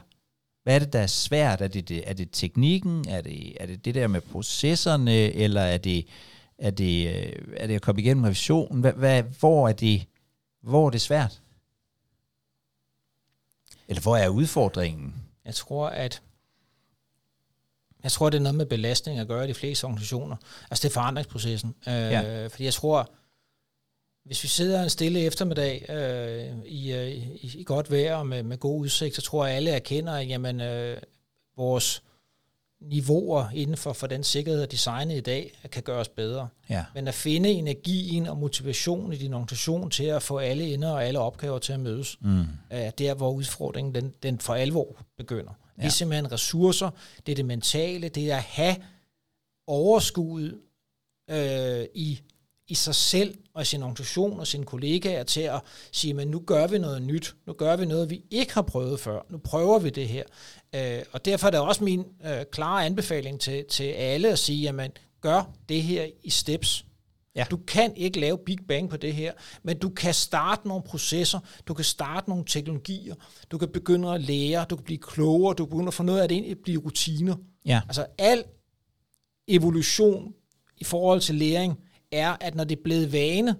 [0.64, 1.60] hvad er det, der er svært?
[1.60, 3.08] Er det, det, er det teknikken?
[3.08, 5.12] Er det, er det det der med processerne?
[5.14, 6.06] Eller er det,
[6.58, 8.80] er det, øh, er det at komme igennem revisionen?
[8.80, 10.06] Hvad, hvad, hvor, er det,
[10.62, 11.42] hvor er det svært?
[13.88, 15.14] Eller hvor er udfordringen?
[15.44, 16.22] Jeg tror, at
[18.02, 20.36] jeg tror, det er noget med belastning at gøre i de fleste organisationer.
[20.70, 21.74] Altså det er forandringsprocessen.
[21.88, 22.46] Øh, ja.
[22.46, 23.10] Fordi jeg tror,
[24.24, 28.42] hvis vi sidder en stille eftermiddag øh, i, øh, i, i godt vejr og med,
[28.42, 30.96] med god udsigt, så tror jeg, at alle erkender, at jamen, øh,
[31.56, 32.02] vores
[32.80, 36.48] niveauer inden for, for den sikkerhed og designet i dag kan gøres bedre.
[36.70, 36.84] Ja.
[36.94, 41.04] Men at finde energien og motivation i din organisation til at få alle ender og
[41.04, 42.44] alle opgaver til at mødes, mm.
[42.70, 45.52] er der, hvor udfordringen den, den for alvor begynder.
[45.78, 45.82] Ja.
[45.82, 46.90] Det er simpelthen ressourcer,
[47.26, 48.76] det er det mentale, det er at have
[49.66, 50.60] overskud
[51.30, 52.20] øh, i
[52.68, 55.60] i sig selv og sin organisation og sine kollegaer til at
[55.92, 59.00] sige, men nu gør vi noget nyt, nu gør vi noget, vi ikke har prøvet
[59.00, 60.24] før, nu prøver vi det her.
[60.74, 64.62] Øh, og derfor er det også min øh, klare anbefaling til, til alle at sige,
[64.62, 66.84] jamen gør det her i steps.
[67.36, 67.46] Ja.
[67.50, 71.38] Du kan ikke lave Big Bang på det her, men du kan starte nogle processer,
[71.66, 73.14] du kan starte nogle teknologier,
[73.50, 76.20] du kan begynde at lære, du kan blive klogere, du kan begynde at få noget
[76.20, 77.36] af det ind, blive rutiner.
[77.66, 77.80] Ja.
[77.88, 78.44] Altså al
[79.48, 80.34] evolution
[80.76, 81.78] i forhold til læring
[82.16, 83.56] er, at når det er blevet vane,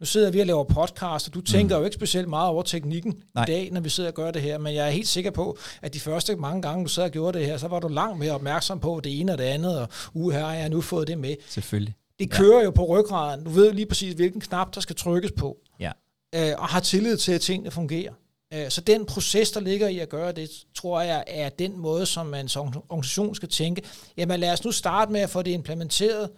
[0.00, 1.80] nu sidder vi og laver podcast, og du tænker mm.
[1.80, 3.44] jo ikke specielt meget over teknikken Nej.
[3.44, 5.58] i dag, når vi sidder og gør det her, men jeg er helt sikker på,
[5.82, 8.18] at de første mange gange, du sad og gjorde det her, så var du langt
[8.18, 11.08] mere opmærksom på det ene og det andet, og uh, her har jeg nu fået
[11.08, 11.34] det med.
[11.48, 11.94] Selvfølgelig.
[12.18, 12.64] Det kører ja.
[12.64, 13.44] jo på ryggraden.
[13.44, 15.56] Du ved lige præcis, hvilken knap, der skal trykkes på.
[15.80, 15.92] Ja.
[16.34, 18.12] Øh, og har tillid til, at tingene fungerer.
[18.54, 22.06] Øh, så den proces, der ligger i at gøre det, tror jeg, er den måde,
[22.06, 23.82] som man som organisation skal tænke.
[24.16, 26.30] Jamen lad os nu starte med at få det implementeret,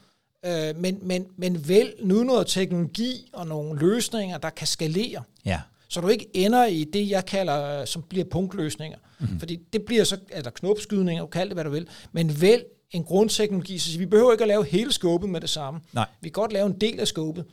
[0.44, 5.22] Øh, men, men, men vælg nu noget teknologi og nogle løsninger, der kan skalere.
[5.44, 5.60] Ja.
[5.88, 8.98] Så du ikke ender i det, jeg kalder, som bliver punktløsninger.
[9.18, 9.38] Mm-hmm.
[9.38, 11.88] Fordi det bliver så, eller knopskydninger, du kalder det, hvad du vil.
[12.12, 15.80] Men vælg en grundteknologi, så vi behøver ikke at lave hele skåbet med det samme.
[15.92, 16.06] Nej.
[16.20, 17.44] Vi kan godt lave en del af skåbet,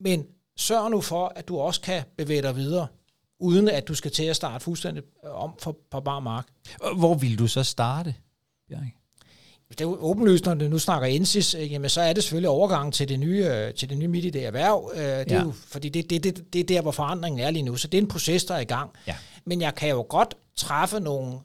[0.00, 0.26] men
[0.56, 2.86] sørg nu for, at du også kan bevæge dig videre,
[3.40, 6.46] uden at du skal til at starte fuldstændig om for, på bar mark.
[6.96, 8.14] Hvor vil du så starte,
[8.68, 8.92] Bjørn?
[9.70, 12.50] Det er jo åbenlyst, når du nu snakker Ensis, øh, jamen så er det selvfølgelig
[12.50, 15.24] overgang til det nye, øh, til det nye midt i det erhverv, øh, det er
[15.28, 15.42] ja.
[15.42, 17.98] jo, fordi det, det, det, det er der, hvor forandringen er lige nu, så det
[17.98, 18.90] er en proces, der er i gang.
[19.06, 19.16] Ja.
[19.44, 21.38] Men jeg kan jo godt træffe nogle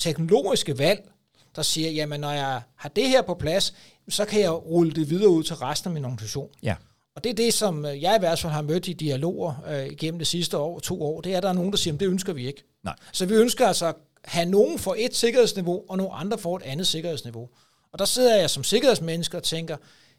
[0.00, 1.10] teknologiske valg,
[1.56, 3.74] der siger, jamen når jeg har det her på plads,
[4.08, 6.48] så kan jeg rulle det videre ud til resten af min organisation.
[6.62, 6.74] Ja.
[7.16, 10.18] Og det er det, som jeg i hvert fald har mødt i dialoger øh, gennem
[10.18, 12.06] det sidste år, to år, det er, at der er nogen, der siger, at det
[12.06, 12.64] ønsker vi ikke.
[12.84, 12.94] Nej.
[13.12, 16.62] Så vi ønsker altså at have nogen for et sikkerhedsniveau, og nogle andre for et
[16.62, 17.48] andet sikkerhedsniveau.
[17.92, 19.76] Og der sidder jeg som sikkerhedsmenneske og tænker,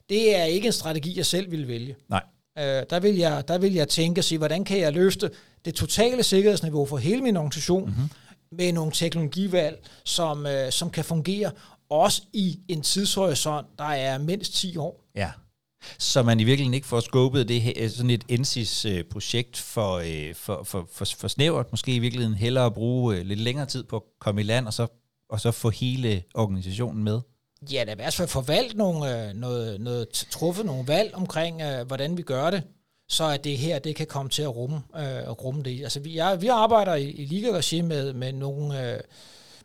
[0.10, 1.96] det er ikke en strategi, jeg selv vil vælge.
[2.10, 2.24] Nej.
[2.58, 5.32] Øh, der, vil jeg, der vil jeg tænke og sige, hvordan kan jeg løfte
[5.66, 8.10] det totale sikkerhedsniveau for hele min organisation mm-hmm.
[8.52, 11.52] med nogle teknologivalg, som, øh, som kan fungere
[11.90, 15.04] også i en tidshorisont, der er mindst 10 år.
[15.16, 15.32] Ja.
[15.98, 20.64] Så man i virkeligheden ikke får skåbet det her, sådan et NSIS-projekt for, øh, for,
[20.64, 23.96] for, for, for snævert, måske i virkeligheden hellere at bruge øh, lidt længere tid på
[23.96, 24.88] at komme i land, og så,
[25.30, 27.22] og så få hele organisationen med?
[27.62, 31.62] Ja, det er i hvert fald forvalgt nogle, øh, noget, noget, truffet nogle valg omkring,
[31.62, 32.64] øh, hvordan vi gør det,
[33.10, 35.84] så at det her det kan komme til at rumme, øh, rumme det.
[35.84, 37.52] Altså, vi, er, vi arbejder i, i liga
[37.84, 38.92] med, med nogle...
[38.94, 39.00] Øh,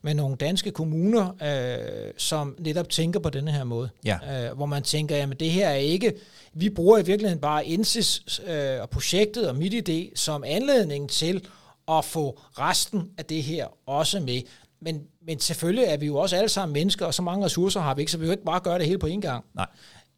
[0.04, 3.90] med nogle danske kommuner, øh, som netop tænker på denne her måde.
[4.04, 4.48] Ja.
[4.48, 6.14] Øh, hvor man tænker, jamen det her er ikke,
[6.52, 11.46] vi bruger i virkeligheden bare INSIS øh, og projektet og MidID som anledning til
[11.88, 14.42] at få resten af det her også med.
[14.80, 17.94] Men, men selvfølgelig er vi jo også alle sammen mennesker, og så mange ressourcer har
[17.94, 19.44] vi ikke, så vi kan ikke bare gøre det hele på en gang.
[19.54, 19.66] Nej.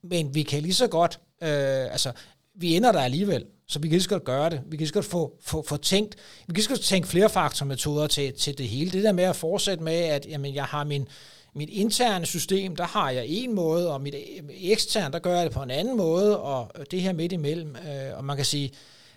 [0.03, 1.49] Men vi kan lige så godt, øh,
[1.93, 2.13] altså,
[2.55, 4.61] vi ender der alligevel, så vi kan lige så godt gøre det.
[4.65, 7.09] Vi kan lige så godt få, få, få tænkt, vi kan lige så godt tænke
[7.09, 8.91] flere faktormetoder til, til det hele.
[8.91, 11.09] Det der med at fortsætte med, at jamen, jeg har min,
[11.55, 14.15] mit interne system, der har jeg en måde, og mit
[14.51, 17.77] eksterne, der gør jeg det på en anden måde, og det her midt imellem.
[17.77, 18.71] Øh, og man kan sige,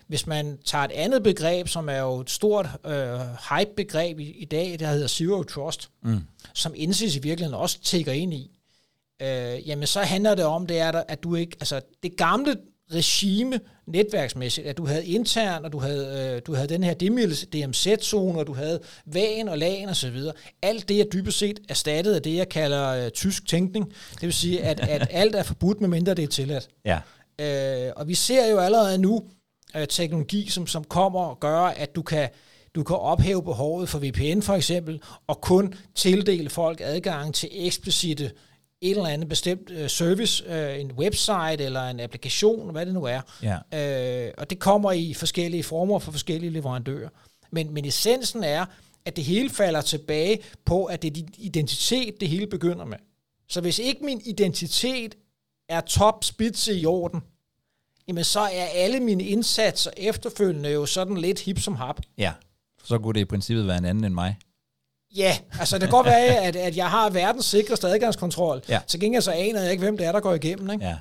[0.08, 4.44] hvis man tager et andet begreb, som er jo et stort øh, hype-begreb i, i
[4.44, 6.20] dag, der hedder Zero Trust, mm.
[6.54, 8.58] som Insys i virkeligheden også tigger ind i,
[9.22, 12.56] øh, jamen så handler det om, det er, at du ikke, altså det gamle
[12.94, 16.94] regime netværksmæssigt, at du havde intern, og du havde, øh, du havde den her
[17.52, 20.16] DMZ-zone, og du havde vagen og lagen osv.
[20.62, 23.92] Alt det er dybest set erstattet af det, jeg kalder øh, tysk tænkning.
[24.12, 26.68] Det vil sige, at, at alt er forbudt, medmindre det er tilladt.
[26.84, 26.98] Ja.
[27.40, 29.24] Øh, og vi ser jo allerede nu
[29.78, 32.28] øh, teknologi, som, som kommer og gør, at du kan
[32.74, 38.24] du kan ophæve behovet for VPN for eksempel, og kun tildele folk adgang til eksplicite
[38.80, 43.04] et eller andet bestemt øh, service, øh, en website eller en applikation, hvad det nu
[43.04, 43.20] er.
[43.42, 44.26] Ja.
[44.26, 47.08] Øh, og det kommer i forskellige former for forskellige leverandører.
[47.50, 48.66] Men, men essensen er,
[49.04, 52.98] at det hele falder tilbage på, at det er din identitet, det hele begynder med.
[53.48, 55.14] Så hvis ikke min identitet
[55.68, 57.20] er top spidse i orden,
[58.08, 62.00] jamen så er alle mine indsatser efterfølgende jo sådan lidt hip som hap.
[62.18, 62.32] Ja,
[62.84, 64.36] så kunne det i princippet være en anden end mig.
[65.16, 68.62] Ja, altså det kan godt være, at, at jeg har verdens sikreste adgangskontrol.
[68.68, 68.80] Ja.
[68.86, 70.70] Så gengæld så aner jeg ikke, hvem det er, der går igennem.
[70.70, 70.84] Ikke?
[70.84, 70.96] Ja.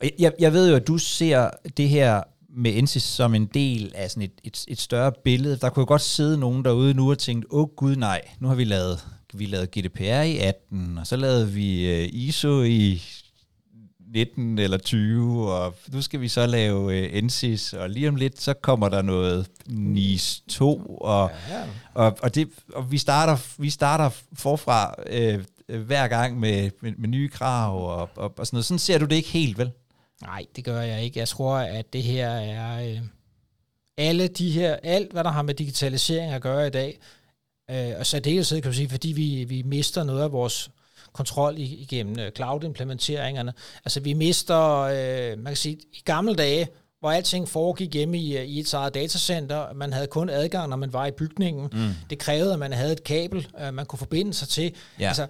[0.00, 2.22] Og jeg, jeg ved jo, at du ser det her
[2.56, 5.56] med Ensis som en del af sådan et, et, et større billede.
[5.56, 8.48] Der kunne jo godt sidde nogen derude nu og tænke, åh oh, gud nej, nu
[8.48, 13.02] har vi lavet, vi lavet GDPR i 18, og så lavede vi ISO i
[14.14, 18.40] 19 eller 20, og nu skal vi så lave uh, NSYS, og lige om lidt,
[18.40, 21.64] så kommer der noget NIS 2, og, ja, ja.
[21.94, 27.08] og, og, det, og vi, starter, vi starter forfra uh, hver gang med, med, med
[27.08, 28.64] nye krav og, og, og sådan noget.
[28.64, 29.70] Sådan ser du det ikke helt, vel?
[30.22, 31.18] Nej, det gør jeg ikke.
[31.18, 32.92] Jeg tror, at det her er...
[32.92, 32.98] Uh,
[33.96, 36.98] alle de her, alt hvad der har med digitalisering at gøre i dag,
[37.72, 40.70] uh, og så det kan du sige, fordi vi, vi mister noget af vores
[41.14, 43.52] kontrol igennem øh, cloud-implementeringerne.
[43.84, 46.68] Altså vi mister, øh, man kan sige, i gamle dage,
[47.00, 49.72] hvor alting foregik hjemme i, øh, i et eget datacenter.
[49.72, 51.68] Man havde kun adgang, når man var i bygningen.
[51.72, 51.90] Mm.
[52.10, 54.74] Det krævede, at man havde et kabel, øh, man kunne forbinde sig til.
[55.00, 55.08] Ja.
[55.08, 55.26] Altså,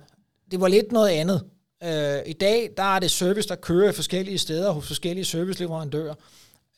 [0.51, 1.45] det var lidt noget andet.
[1.85, 6.15] Øh, I dag, der er det service, der kører forskellige steder hos forskellige serviceleverandører.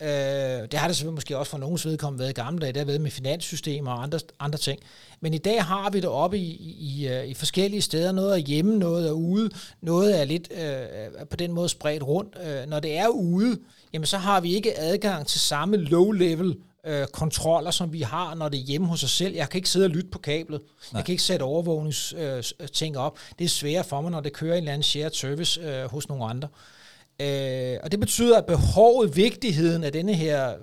[0.02, 2.80] Øh, det har det selvfølgelig måske også for nogens vedkommende været i gamle dage, det
[2.80, 4.80] har været med finanssystemer og andre, andre ting.
[5.20, 8.12] Men i dag har vi det oppe i, i, i forskellige steder.
[8.12, 12.36] Noget er hjemme, noget er ude, noget er lidt øh, på den måde spredt rundt.
[12.46, 13.58] Øh, når det er ude,
[13.92, 16.54] jamen så har vi ikke adgang til samme low-level
[16.86, 19.34] øh, kontroller, som vi har, når det er hjemme hos os selv.
[19.34, 20.60] Jeg kan ikke sidde og lytte på kablet.
[20.60, 20.98] Nej.
[20.98, 23.18] Jeg kan ikke sætte overvågningsting øh, op.
[23.38, 26.08] Det er svært for mig, når det kører en eller anden shared service øh, hos
[26.08, 26.48] nogle andre.
[26.48, 26.75] Øh,
[27.82, 30.54] og det betyder, at behovet, vigtigheden af denne her,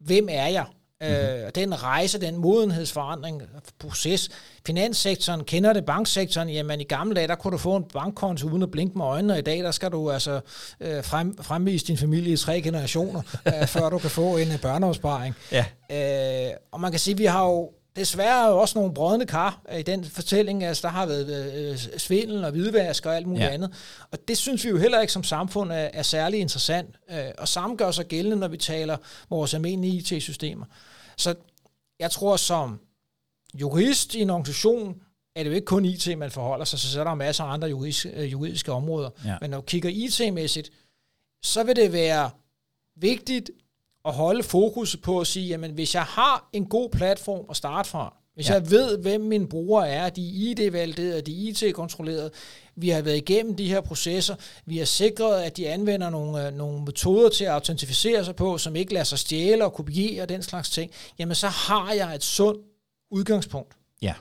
[0.00, 0.64] hvem er jeg?
[1.00, 1.16] Mm-hmm.
[1.16, 3.42] Øh, den rejse, den modenhedsforandring,
[3.78, 4.30] proces.
[4.66, 8.62] Finanssektoren, kender det banksektoren, jamen i gamle dage, der kunne du få en bankkonto uden
[8.62, 10.40] at blinke med øjnene, og i dag, der skal du altså
[10.80, 15.34] øh, frem, fremvise din familie i tre generationer, øh, før du kan få en børneopsparing.
[15.52, 15.64] Ja.
[15.90, 20.04] Øh, og man kan sige, vi har jo desværre også nogle brødende kar i den
[20.04, 20.64] fortælling.
[20.64, 23.50] Altså, der har været øh, svindel og hvidvask og alt muligt ja.
[23.50, 23.72] andet.
[24.10, 26.96] Og det synes vi jo heller ikke som samfund er, er særlig interessant.
[27.10, 28.96] Øh, og samme gør sig gældende, når vi taler
[29.30, 30.66] vores almindelige IT-systemer.
[31.16, 31.34] Så
[32.00, 32.80] jeg tror, som
[33.60, 34.96] jurist i en organisation,
[35.36, 37.68] er det jo ikke kun IT, man forholder sig, så er der masser af andre
[37.68, 39.10] juridiske, øh, juridiske områder.
[39.24, 39.36] Ja.
[39.40, 40.70] Men når du kigger IT-mæssigt,
[41.42, 42.30] så vil det være
[42.96, 43.50] vigtigt
[44.04, 47.88] at holde fokus på at sige, jamen hvis jeg har en god platform at starte
[47.88, 48.54] fra, hvis ja.
[48.54, 52.30] jeg ved, hvem mine brugere er, de er ID-validerede, de er IT-kontrollerede,
[52.76, 54.36] vi har været igennem de her processer,
[54.66, 58.58] vi har sikret, at de anvender nogle, øh, nogle metoder til at autentificere sig på,
[58.58, 62.14] som ikke lader sig stjæle og kopiere og den slags ting, jamen så har jeg
[62.14, 62.60] et sundt
[63.10, 63.74] udgangspunkt.
[64.02, 64.14] Ja.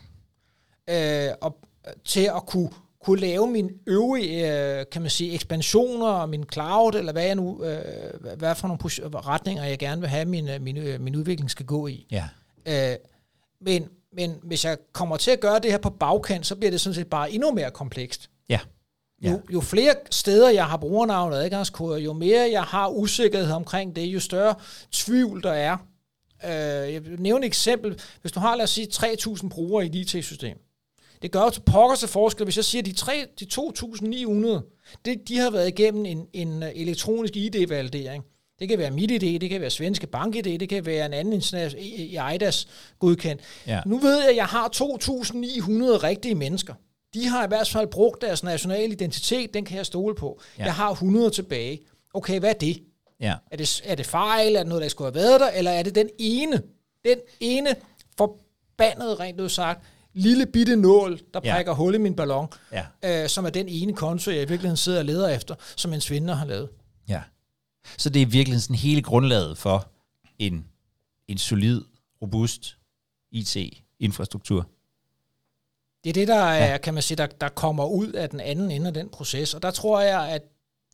[0.89, 1.57] Øh, og
[2.05, 2.69] til at kunne
[3.03, 7.63] kunne lave min øvrige, øh, kan man sige, ekspansioner, min cloud, eller hvad jeg nu,
[7.63, 8.79] øh, hvad for nogle
[9.19, 12.07] retninger, jeg gerne vil have, min, øh, min, min udvikling skal gå i.
[12.11, 12.29] Ja.
[12.65, 12.95] Øh,
[13.61, 16.81] men, men hvis jeg kommer til at gøre det her på bagkant, så bliver det
[16.81, 18.29] sådan set bare endnu mere komplekst.
[18.49, 18.59] Ja.
[19.23, 19.31] Ja.
[19.31, 23.95] Jo, jo flere steder jeg har brugernavn og adgangskoder, jo mere jeg har usikkerhed omkring
[23.95, 24.55] det, jo større
[24.91, 25.77] tvivl der er.
[26.43, 28.01] Øh, jeg vil nævne et eksempel.
[28.21, 30.57] Hvis du har, lad os sige, 3.000 brugere i et IT-system,
[31.23, 34.97] det gør jo til pokker til forskel, hvis jeg siger, at de, 3, de 2.900,
[35.05, 38.23] det, de har været igennem en, en elektronisk ID-validering.
[38.59, 41.83] Det kan være MitID, det kan være Svenske BankID, det kan være en anden international
[41.83, 42.67] i EIDAS
[42.99, 43.41] godkendt.
[43.67, 43.81] Ja.
[43.85, 46.73] Nu ved jeg, at jeg har 2.900 rigtige mennesker.
[47.13, 50.41] De har i hvert fald brugt deres nationale identitet, den kan jeg stole på.
[50.59, 50.63] Ja.
[50.63, 51.79] Jeg har 100 tilbage.
[52.13, 52.83] Okay, hvad er det?
[53.19, 53.35] Ja.
[53.51, 54.55] Er, det er det fejl?
[54.55, 55.49] Er det noget, der skulle have været der?
[55.49, 56.61] Eller er det den ene,
[57.05, 57.75] den ene
[58.17, 61.55] forbandede, rent ud sagt, lille bitte nål, der ja.
[61.55, 62.85] prikker hul i min ballon, ja.
[63.23, 66.01] øh, som er den ene konto, jeg i virkeligheden sidder og leder efter, som en
[66.01, 66.69] svindler har lavet.
[67.09, 67.21] Ja.
[67.97, 69.87] Så det er virkelig sådan hele grundlaget for
[70.39, 70.65] en,
[71.27, 71.81] en solid,
[72.21, 72.77] robust
[73.31, 74.69] IT-infrastruktur.
[76.03, 76.77] Det er det, der, er, ja.
[76.77, 79.53] kan man sige, der, der kommer ud af den anden ende af den proces.
[79.53, 80.41] Og der tror jeg, at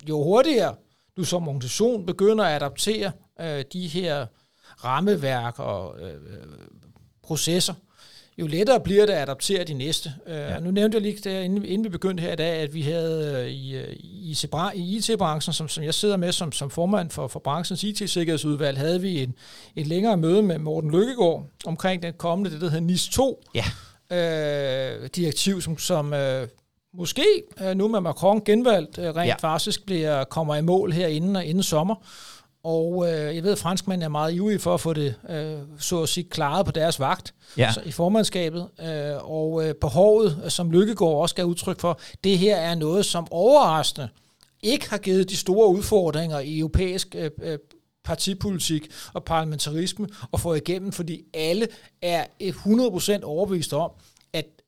[0.10, 0.76] jo hurtigere
[1.18, 3.12] du som organisation begynder at adaptere
[3.42, 4.26] øh, de her
[4.84, 6.22] rammeværk og øh,
[7.24, 7.74] processer,
[8.40, 10.14] jo lettere bliver det at adaptere de næste.
[10.28, 10.60] Øh, ja.
[10.60, 13.44] Nu nævnte jeg lige, der, inden, inden vi begyndte her i dag, at vi havde
[13.44, 13.78] øh, i,
[14.32, 14.36] i,
[14.76, 19.02] i IT-branchen, som, som jeg sidder med som, som formand for, for branchens IT-sikkerhedsudvalg, havde
[19.02, 19.36] vi en,
[19.76, 23.44] et længere møde med Morten Lykkegaard omkring den kommende, det der hedder NIS 2.
[23.56, 23.66] Ja.
[24.12, 26.48] Øh, direktiv, som, som øh,
[26.94, 27.44] måske
[27.76, 29.36] nu med Macron genvalgt rent ja.
[29.40, 31.96] faktisk bliver, kommer i mål her inden, inden sommer.
[32.64, 36.04] Og øh, jeg ved, at franskmændene er meget ivrige for at få det, øh, så
[36.04, 37.72] at sige, klaret på deres vagt ja.
[37.72, 38.68] så, i formandskabet.
[38.82, 43.28] Øh, og øh, behovet, som Lykkegaard også gav udtryk for, det her er noget, som
[43.32, 44.10] overraskende
[44.64, 47.58] ikke har givet de store udfordringer i europæisk øh, øh
[48.04, 51.68] partipolitik og parlamentarisme at få igennem, fordi alle
[52.02, 53.92] er 100% overbevist om,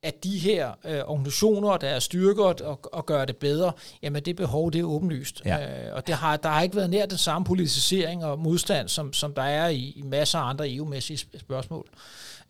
[0.03, 3.71] at de her øh, organisationer, der er styrker og, og gør det bedre,
[4.01, 5.41] jamen det behov, det er åbenlyst.
[5.45, 5.87] Ja.
[5.87, 9.13] Øh, og det har, der har ikke været nær den samme politisering og modstand, som,
[9.13, 11.89] som der er i, i masser af andre EU-mæssige spørgsmål.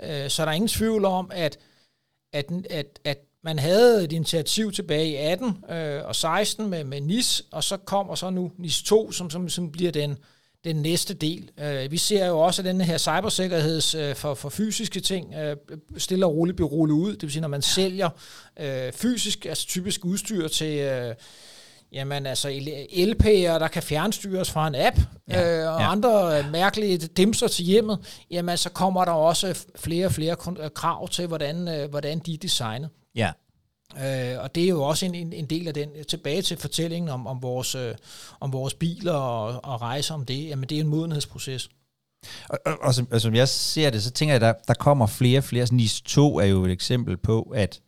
[0.04, 1.58] Øh, så der er ingen tvivl om, at,
[2.34, 7.02] at, at, at man havde et initiativ tilbage i 18 øh, og 16 med, med
[7.02, 10.18] NIS, og så kommer så nu NIS 2, som, som, som bliver den,
[10.64, 11.49] den næste del.
[11.57, 15.78] Uh, vi ser jo også, at den her cybersikkerheds uh, for, for fysiske ting uh,
[15.97, 17.12] stille og roligt bliver rullet ud.
[17.12, 18.09] Det vil sige, når man sælger
[18.59, 21.05] uh, fysisk, altså typisk udstyr til...
[21.09, 21.16] Uh,
[21.93, 22.49] Jamen altså
[22.91, 24.99] LP'er, der kan fjernstyres fra en app,
[25.30, 25.91] ja, øh, og ja.
[25.91, 30.36] andre mærkelige dimser til hjemmet, jamen så kommer der også flere og flere
[30.76, 32.89] krav til, hvordan, øh, hvordan de er designet.
[33.16, 33.32] Ja.
[33.98, 37.10] Øh, og det er jo også en, en, en del af den, tilbage til fortællingen
[37.10, 37.96] om, om, vores, øh,
[38.39, 41.70] om vores biler og, og rejser om det, jamen det er en modenhedsproces.
[42.50, 44.74] Og, og, og som, altså, som jeg ser det, så tænker jeg, at der, der
[44.74, 45.62] kommer flere og flere.
[45.62, 47.82] Altså, NIS 2 er jo et eksempel på, at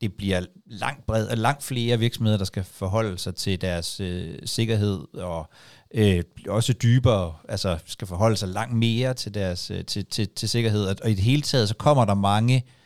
[0.00, 4.38] det bliver langt bred, og langt flere virksomheder, der skal forholde sig til deres øh,
[4.44, 5.50] sikkerhed, og
[5.94, 10.48] øh, også dybere, altså skal forholde sig langt mere til deres øh, til, til, til
[10.48, 10.84] sikkerhed.
[10.84, 12.81] Og, og i det hele taget, så kommer der mange øh,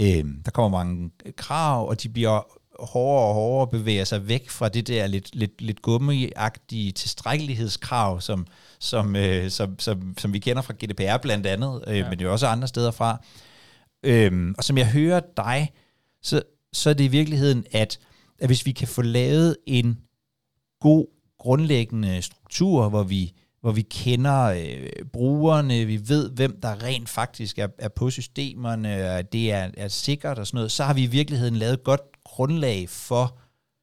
[0.00, 4.68] Øh, der kommer mange krav, og de bliver hårdere og hårdere bevæger sig væk fra
[4.68, 8.46] det der lidt, lidt, lidt gummiagtige tilstrækkelighedskrav, som,
[8.78, 12.10] som, øh, som, som, som vi kender fra GDPR blandt andet, øh, ja.
[12.10, 13.22] men jo også andre steder fra.
[14.02, 15.72] Øh, og som jeg hører dig,
[16.22, 16.42] så,
[16.72, 17.98] så er det i virkeligheden, at,
[18.38, 19.98] at hvis vi kan få lavet en
[20.80, 21.06] god
[21.38, 27.58] grundlæggende struktur, hvor vi hvor vi kender øh, brugerne, vi ved, hvem der rent faktisk
[27.58, 31.02] er, er på systemerne, og det er, er sikkert og sådan noget, så har vi
[31.02, 33.38] i virkeligheden lavet et godt grundlag for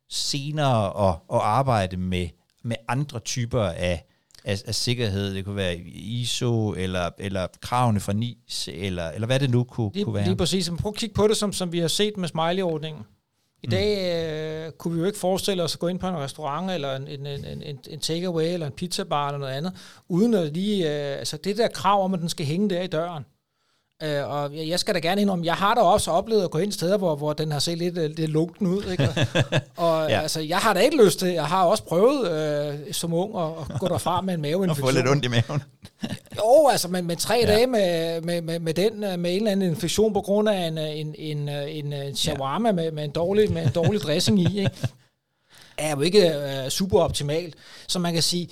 [0.10, 2.28] senere at, at arbejde med,
[2.64, 4.06] med andre typer af,
[4.46, 5.34] af, af sikkerhed.
[5.34, 9.92] Det kunne være ISO, eller, eller kravene fra NIS, eller, eller hvad det nu kunne,
[9.94, 10.26] lige, kunne være.
[10.26, 10.70] Lige præcis.
[10.70, 13.04] Men prøv at kigge på det, som, som vi har set med smiley-ordningen.
[13.66, 16.72] I dag øh, kunne vi jo ikke forestille os at gå ind på en restaurant,
[16.72, 19.74] eller en, en, en, en, en takeaway, eller en pizzabar, eller noget andet,
[20.08, 20.86] uden at lige...
[20.86, 23.24] Øh, altså det der krav om, at den skal hænge der i døren.
[24.06, 26.72] Øh, og jeg skal da gerne indrømme, jeg har da også oplevet at gå ind
[26.72, 28.84] steder, hvor, hvor den har set lidt, øh, lidt lugten ud.
[28.92, 29.10] Ikke?
[29.76, 30.22] og ja.
[30.22, 33.50] altså, jeg har da ikke lyst til, jeg har også prøvet øh, som ung at,
[33.70, 34.88] at gå derfra med en maveinfektion.
[34.88, 35.64] Og få lidt ondt i maven.
[36.38, 37.48] jo, altså med, med tre ja.
[37.48, 40.68] dage med, med, med, med, den, øh, med en eller anden infektion på grund af
[40.68, 42.74] en, en, en, en, en shawarma ja.
[42.74, 44.72] med, med, en dårlig, med en dårlig dressing i, ikke?
[45.78, 47.56] er jo ikke uh, super optimalt.
[47.88, 48.50] Så man kan sige,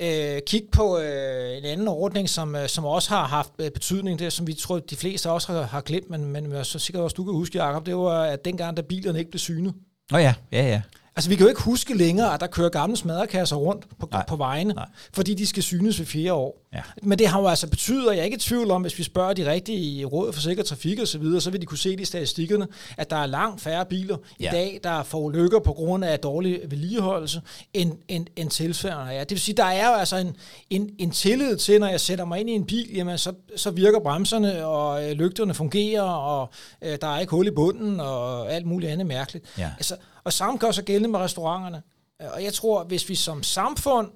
[0.00, 4.18] øh, kig på øh, en anden ordning, som, øh, som også har haft øh, betydning,
[4.18, 7.14] det som vi tror, de fleste også har, har glemt, men, men så sikkert også
[7.14, 9.74] du kan huske, Jacob, det var, at dengang, da bilerne ikke blev synet.
[10.12, 10.82] Åh oh ja, ja, ja.
[11.18, 14.24] Altså, vi kan jo ikke huske længere, at der kører gamle smadrekasser rundt på, Nej.
[14.28, 14.86] på vejene, Nej.
[15.12, 16.64] fordi de skal synes ved fire år.
[16.74, 16.80] Ja.
[17.02, 19.02] Men det har jo altså betydet, og jeg er ikke i tvivl om, hvis vi
[19.02, 21.78] spørger de rigtige i Rådet for Sikker Trafik og så videre, så vil de kunne
[21.78, 22.66] se det i statistikkerne,
[22.96, 24.48] at der er langt færre biler ja.
[24.48, 27.40] i dag, der får lykker på grund af dårlig vedligeholdelse,
[27.74, 29.20] end, end, end tilfærdene er.
[29.20, 30.36] Det vil sige, der er jo altså en,
[30.70, 33.70] en, en tillid til, når jeg sætter mig ind i en bil, jamen så, så
[33.70, 36.50] virker bremserne, og øh, lygterne fungerer, og
[36.82, 39.44] øh, der er ikke hul i bunden, og alt muligt andet mærkeligt.
[39.58, 39.70] Ja.
[39.76, 39.96] Altså,
[40.28, 41.82] og samme gør sig gældende med restauranterne.
[42.18, 44.10] Og jeg tror, hvis vi som samfund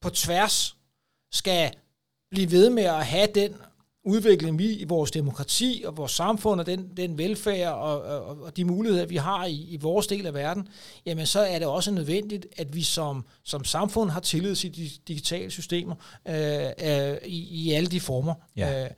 [0.00, 0.76] på tværs
[1.32, 1.74] skal
[2.30, 3.54] blive ved med at have den
[4.04, 8.56] udvikling, vi i vores demokrati og vores samfund og den, den velfærd og, og, og
[8.56, 10.68] de muligheder, vi har i, i vores del af verden,
[11.06, 14.90] jamen så er det også nødvendigt, at vi som, som samfund har tillid til de
[15.08, 15.94] digitale systemer
[16.28, 18.34] øh, øh, i, i alle de former.
[18.56, 18.84] Ja.
[18.84, 18.90] Øh,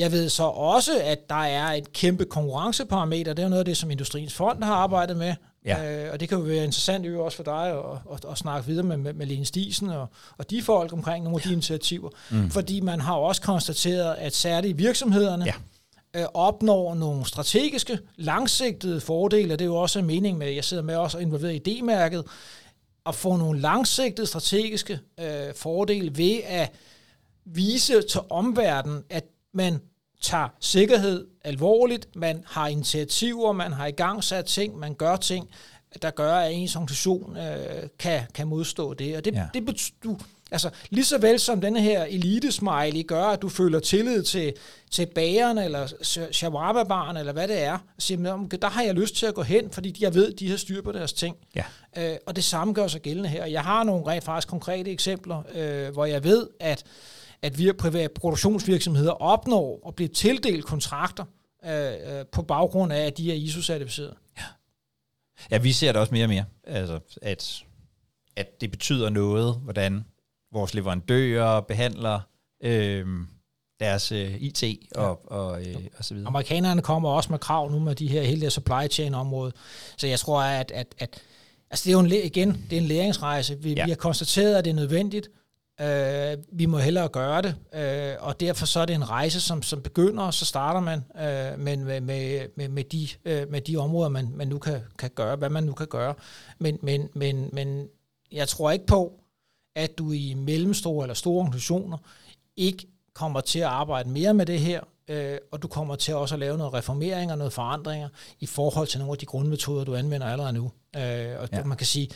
[0.00, 3.32] jeg ved så også, at der er et kæmpe konkurrenceparameter.
[3.32, 5.34] Det er noget af det, som Industriens Fond har arbejdet med.
[5.64, 6.04] Ja.
[6.04, 8.66] Øh, og det kan jo være interessant jo også for dig at, at, at snakke
[8.66, 10.06] videre med, med, med Lene Stisen og,
[10.38, 12.10] og de folk omkring nogle af de initiativer.
[12.30, 12.50] Mm.
[12.50, 16.20] Fordi man har også konstateret, at særligt virksomhederne ja.
[16.20, 19.52] øh, opnår nogle strategiske, langsigtede fordele.
[19.52, 22.24] Det er jo også mening med, jeg sidder med også involveret i D-mærket,
[23.06, 26.72] at få nogle langsigtede strategiske øh, fordele ved at
[27.44, 29.24] vise til omverdenen, at
[29.54, 29.80] man
[30.20, 35.48] tager sikkerhed alvorligt, man har initiativer, man har i gang sat ting, man gør ting,
[36.02, 39.16] der gør, at ens organisation øh, kan, kan modstå det.
[39.16, 39.46] Og det, ja.
[39.54, 40.18] det du,
[40.50, 44.52] altså, lige så vel som denne her elite-smiley gør, at du føler tillid til,
[44.90, 45.86] til bageren eller
[46.32, 49.96] shawarma-baren, eller hvad det er, siger, der har jeg lyst til at gå hen, fordi
[50.00, 51.36] jeg ved, de har styr på deres ting.
[51.54, 51.64] Ja.
[51.96, 53.46] Øh, og det samme gør sig gældende her.
[53.46, 56.84] Jeg har nogle rent faktisk konkrete eksempler, øh, hvor jeg ved, at
[57.42, 61.24] at vi private produktionsvirksomheder opnår og bliver tildelt kontrakter
[61.64, 64.14] øh, øh, på baggrund af, at de er ISO-certificeret.
[64.38, 64.44] Ja.
[65.50, 67.64] ja, vi ser det også mere og mere, altså, at,
[68.36, 70.04] at det betyder noget, hvordan
[70.52, 72.20] vores leverandører behandler
[72.62, 73.06] øh,
[73.80, 74.64] deres øh, IT
[74.94, 75.36] og, ja.
[75.36, 76.28] og, øh, og så videre.
[76.28, 79.52] Amerikanerne kommer også med krav nu med de her hele der supply chain område.
[79.96, 81.22] Så jeg tror, at, at, at
[81.70, 83.58] altså det er jo en, igen, det er en læringsrejse.
[83.58, 83.84] Vi, ja.
[83.84, 85.30] vi har konstateret, at det er nødvendigt,
[85.80, 89.62] Øh, vi må hellere gøre det, øh, og derfor så er det en rejse, som,
[89.62, 93.60] som begynder, og så starter man øh, men med, med, med, med, de, øh, med
[93.60, 96.14] de områder, man, man nu kan, kan gøre, hvad man nu kan gøre.
[96.58, 97.88] Men, men, men, men
[98.32, 99.12] jeg tror ikke på,
[99.76, 101.98] at du i mellemstore eller store organisationer
[102.56, 106.34] ikke kommer til at arbejde mere med det her, øh, og du kommer til også
[106.34, 108.08] at lave noget reformering og noget forandringer
[108.40, 110.70] i forhold til nogle af de grundmetoder, du anvender allerede nu.
[110.96, 111.64] Øh, og ja.
[111.64, 112.08] man kan sige,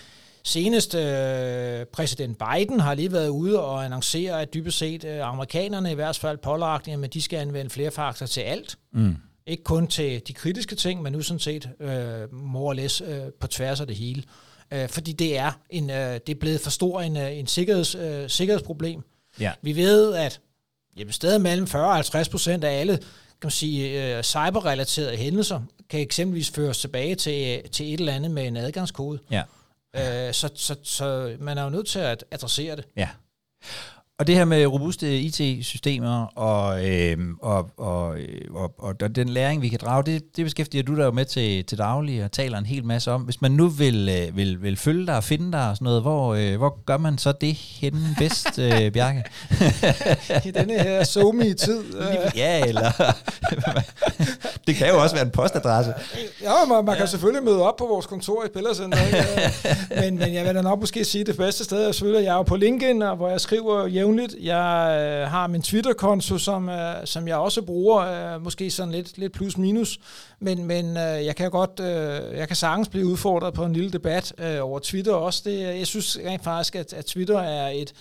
[0.47, 5.92] Senest øh, præsident Biden har lige været ude og annoncere, at dybest set øh, amerikanerne
[5.92, 8.78] i hvert fald pålagt, at de skal anvende flere faktorer til alt.
[8.92, 9.16] Mm.
[9.47, 13.22] Ikke kun til de kritiske ting, men nu sådan set øh, more or less øh,
[13.40, 14.22] på tværs af det hele.
[14.72, 17.95] Øh, fordi det er, en, øh, det er blevet for stor en, øh, en sikkerheds,
[17.95, 19.03] øh, sikkerhedsproblem.
[19.40, 19.53] Ja.
[19.62, 20.40] Vi ved, at
[20.97, 25.61] jamen, stadig mellem 40 og 50 procent af alle kan man sige, øh, cyberrelaterede hændelser
[25.88, 29.18] kan eksempelvis føres tilbage til, til et eller andet med en adgangskode.
[29.30, 29.42] Ja.
[29.95, 32.84] Øh, så, så, så man er jo nødt til at adressere det.
[32.97, 33.09] Ja.
[34.18, 38.16] Og det her med robuste IT-systemer og, øh, og, og,
[38.50, 41.64] og, og den læring, vi kan drage, det, det beskæftiger du dig jo med til,
[41.64, 43.22] til daglig og taler en hel masse om.
[43.22, 46.02] Hvis man nu vil, øh, vil, vil følge dig og finde dig og sådan noget,
[46.02, 49.24] hvor, øh, hvor gør man så det henne bedst, øh, Bjarke?
[50.44, 51.84] I denne her somi tid.
[52.36, 53.14] ja, eller...
[54.66, 55.94] det kan jo også være en postadresse.
[56.42, 57.06] Ja, man, man kan ja.
[57.06, 58.98] selvfølgelig møde op på vores kontor i Pillercenter.
[60.00, 62.42] men, men jeg vil da nok måske sige, det bedste sted er selvfølgelig, jeg er
[62.42, 64.34] på LinkedIn, hvor jeg skriver jævnligt.
[64.40, 67.98] Jeg øh, har min Twitter-konto, som, øh, som jeg også bruger,
[68.34, 69.98] øh, måske sådan lidt, lidt plus minus,
[70.40, 73.90] men, men øh, jeg kan godt, øh, jeg kan sagtens blive udfordret på en lille
[73.90, 75.42] debat øh, over Twitter også.
[75.44, 77.92] Det, øh, jeg synes rent faktisk, at, at Twitter er et,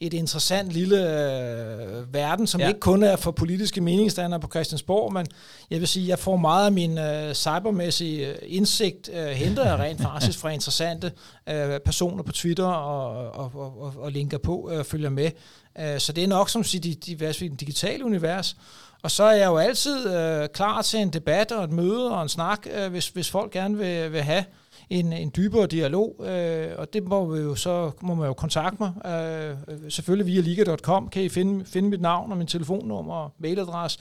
[0.00, 2.68] et interessant lille øh, verden, som ja.
[2.68, 5.26] ikke kun er for politiske meningsdannere på Christiansborg, men
[5.70, 9.78] jeg vil sige, jeg får meget af min øh, cybermæssige øh, indsigt øh, henter jeg
[9.78, 11.12] rent faktisk fra interessante
[11.48, 15.30] øh, personer på Twitter og, og, og, og linker på og øh, følger med.
[15.78, 18.56] Øh, så det er nok som sige de, diverse digitale univers.
[19.02, 22.22] Og så er jeg jo altid øh, klar til en debat og et møde og
[22.22, 24.44] en snak, øh, hvis, hvis folk gerne vil, vil have
[24.90, 28.76] en, en dybere dialog, øh, og det må, vi jo så, må man jo kontakte
[28.80, 28.92] mig.
[29.06, 29.56] Øh,
[29.88, 33.98] selvfølgelig via liga.com kan I finde, finde mit navn og min telefonnummer og mailadresse,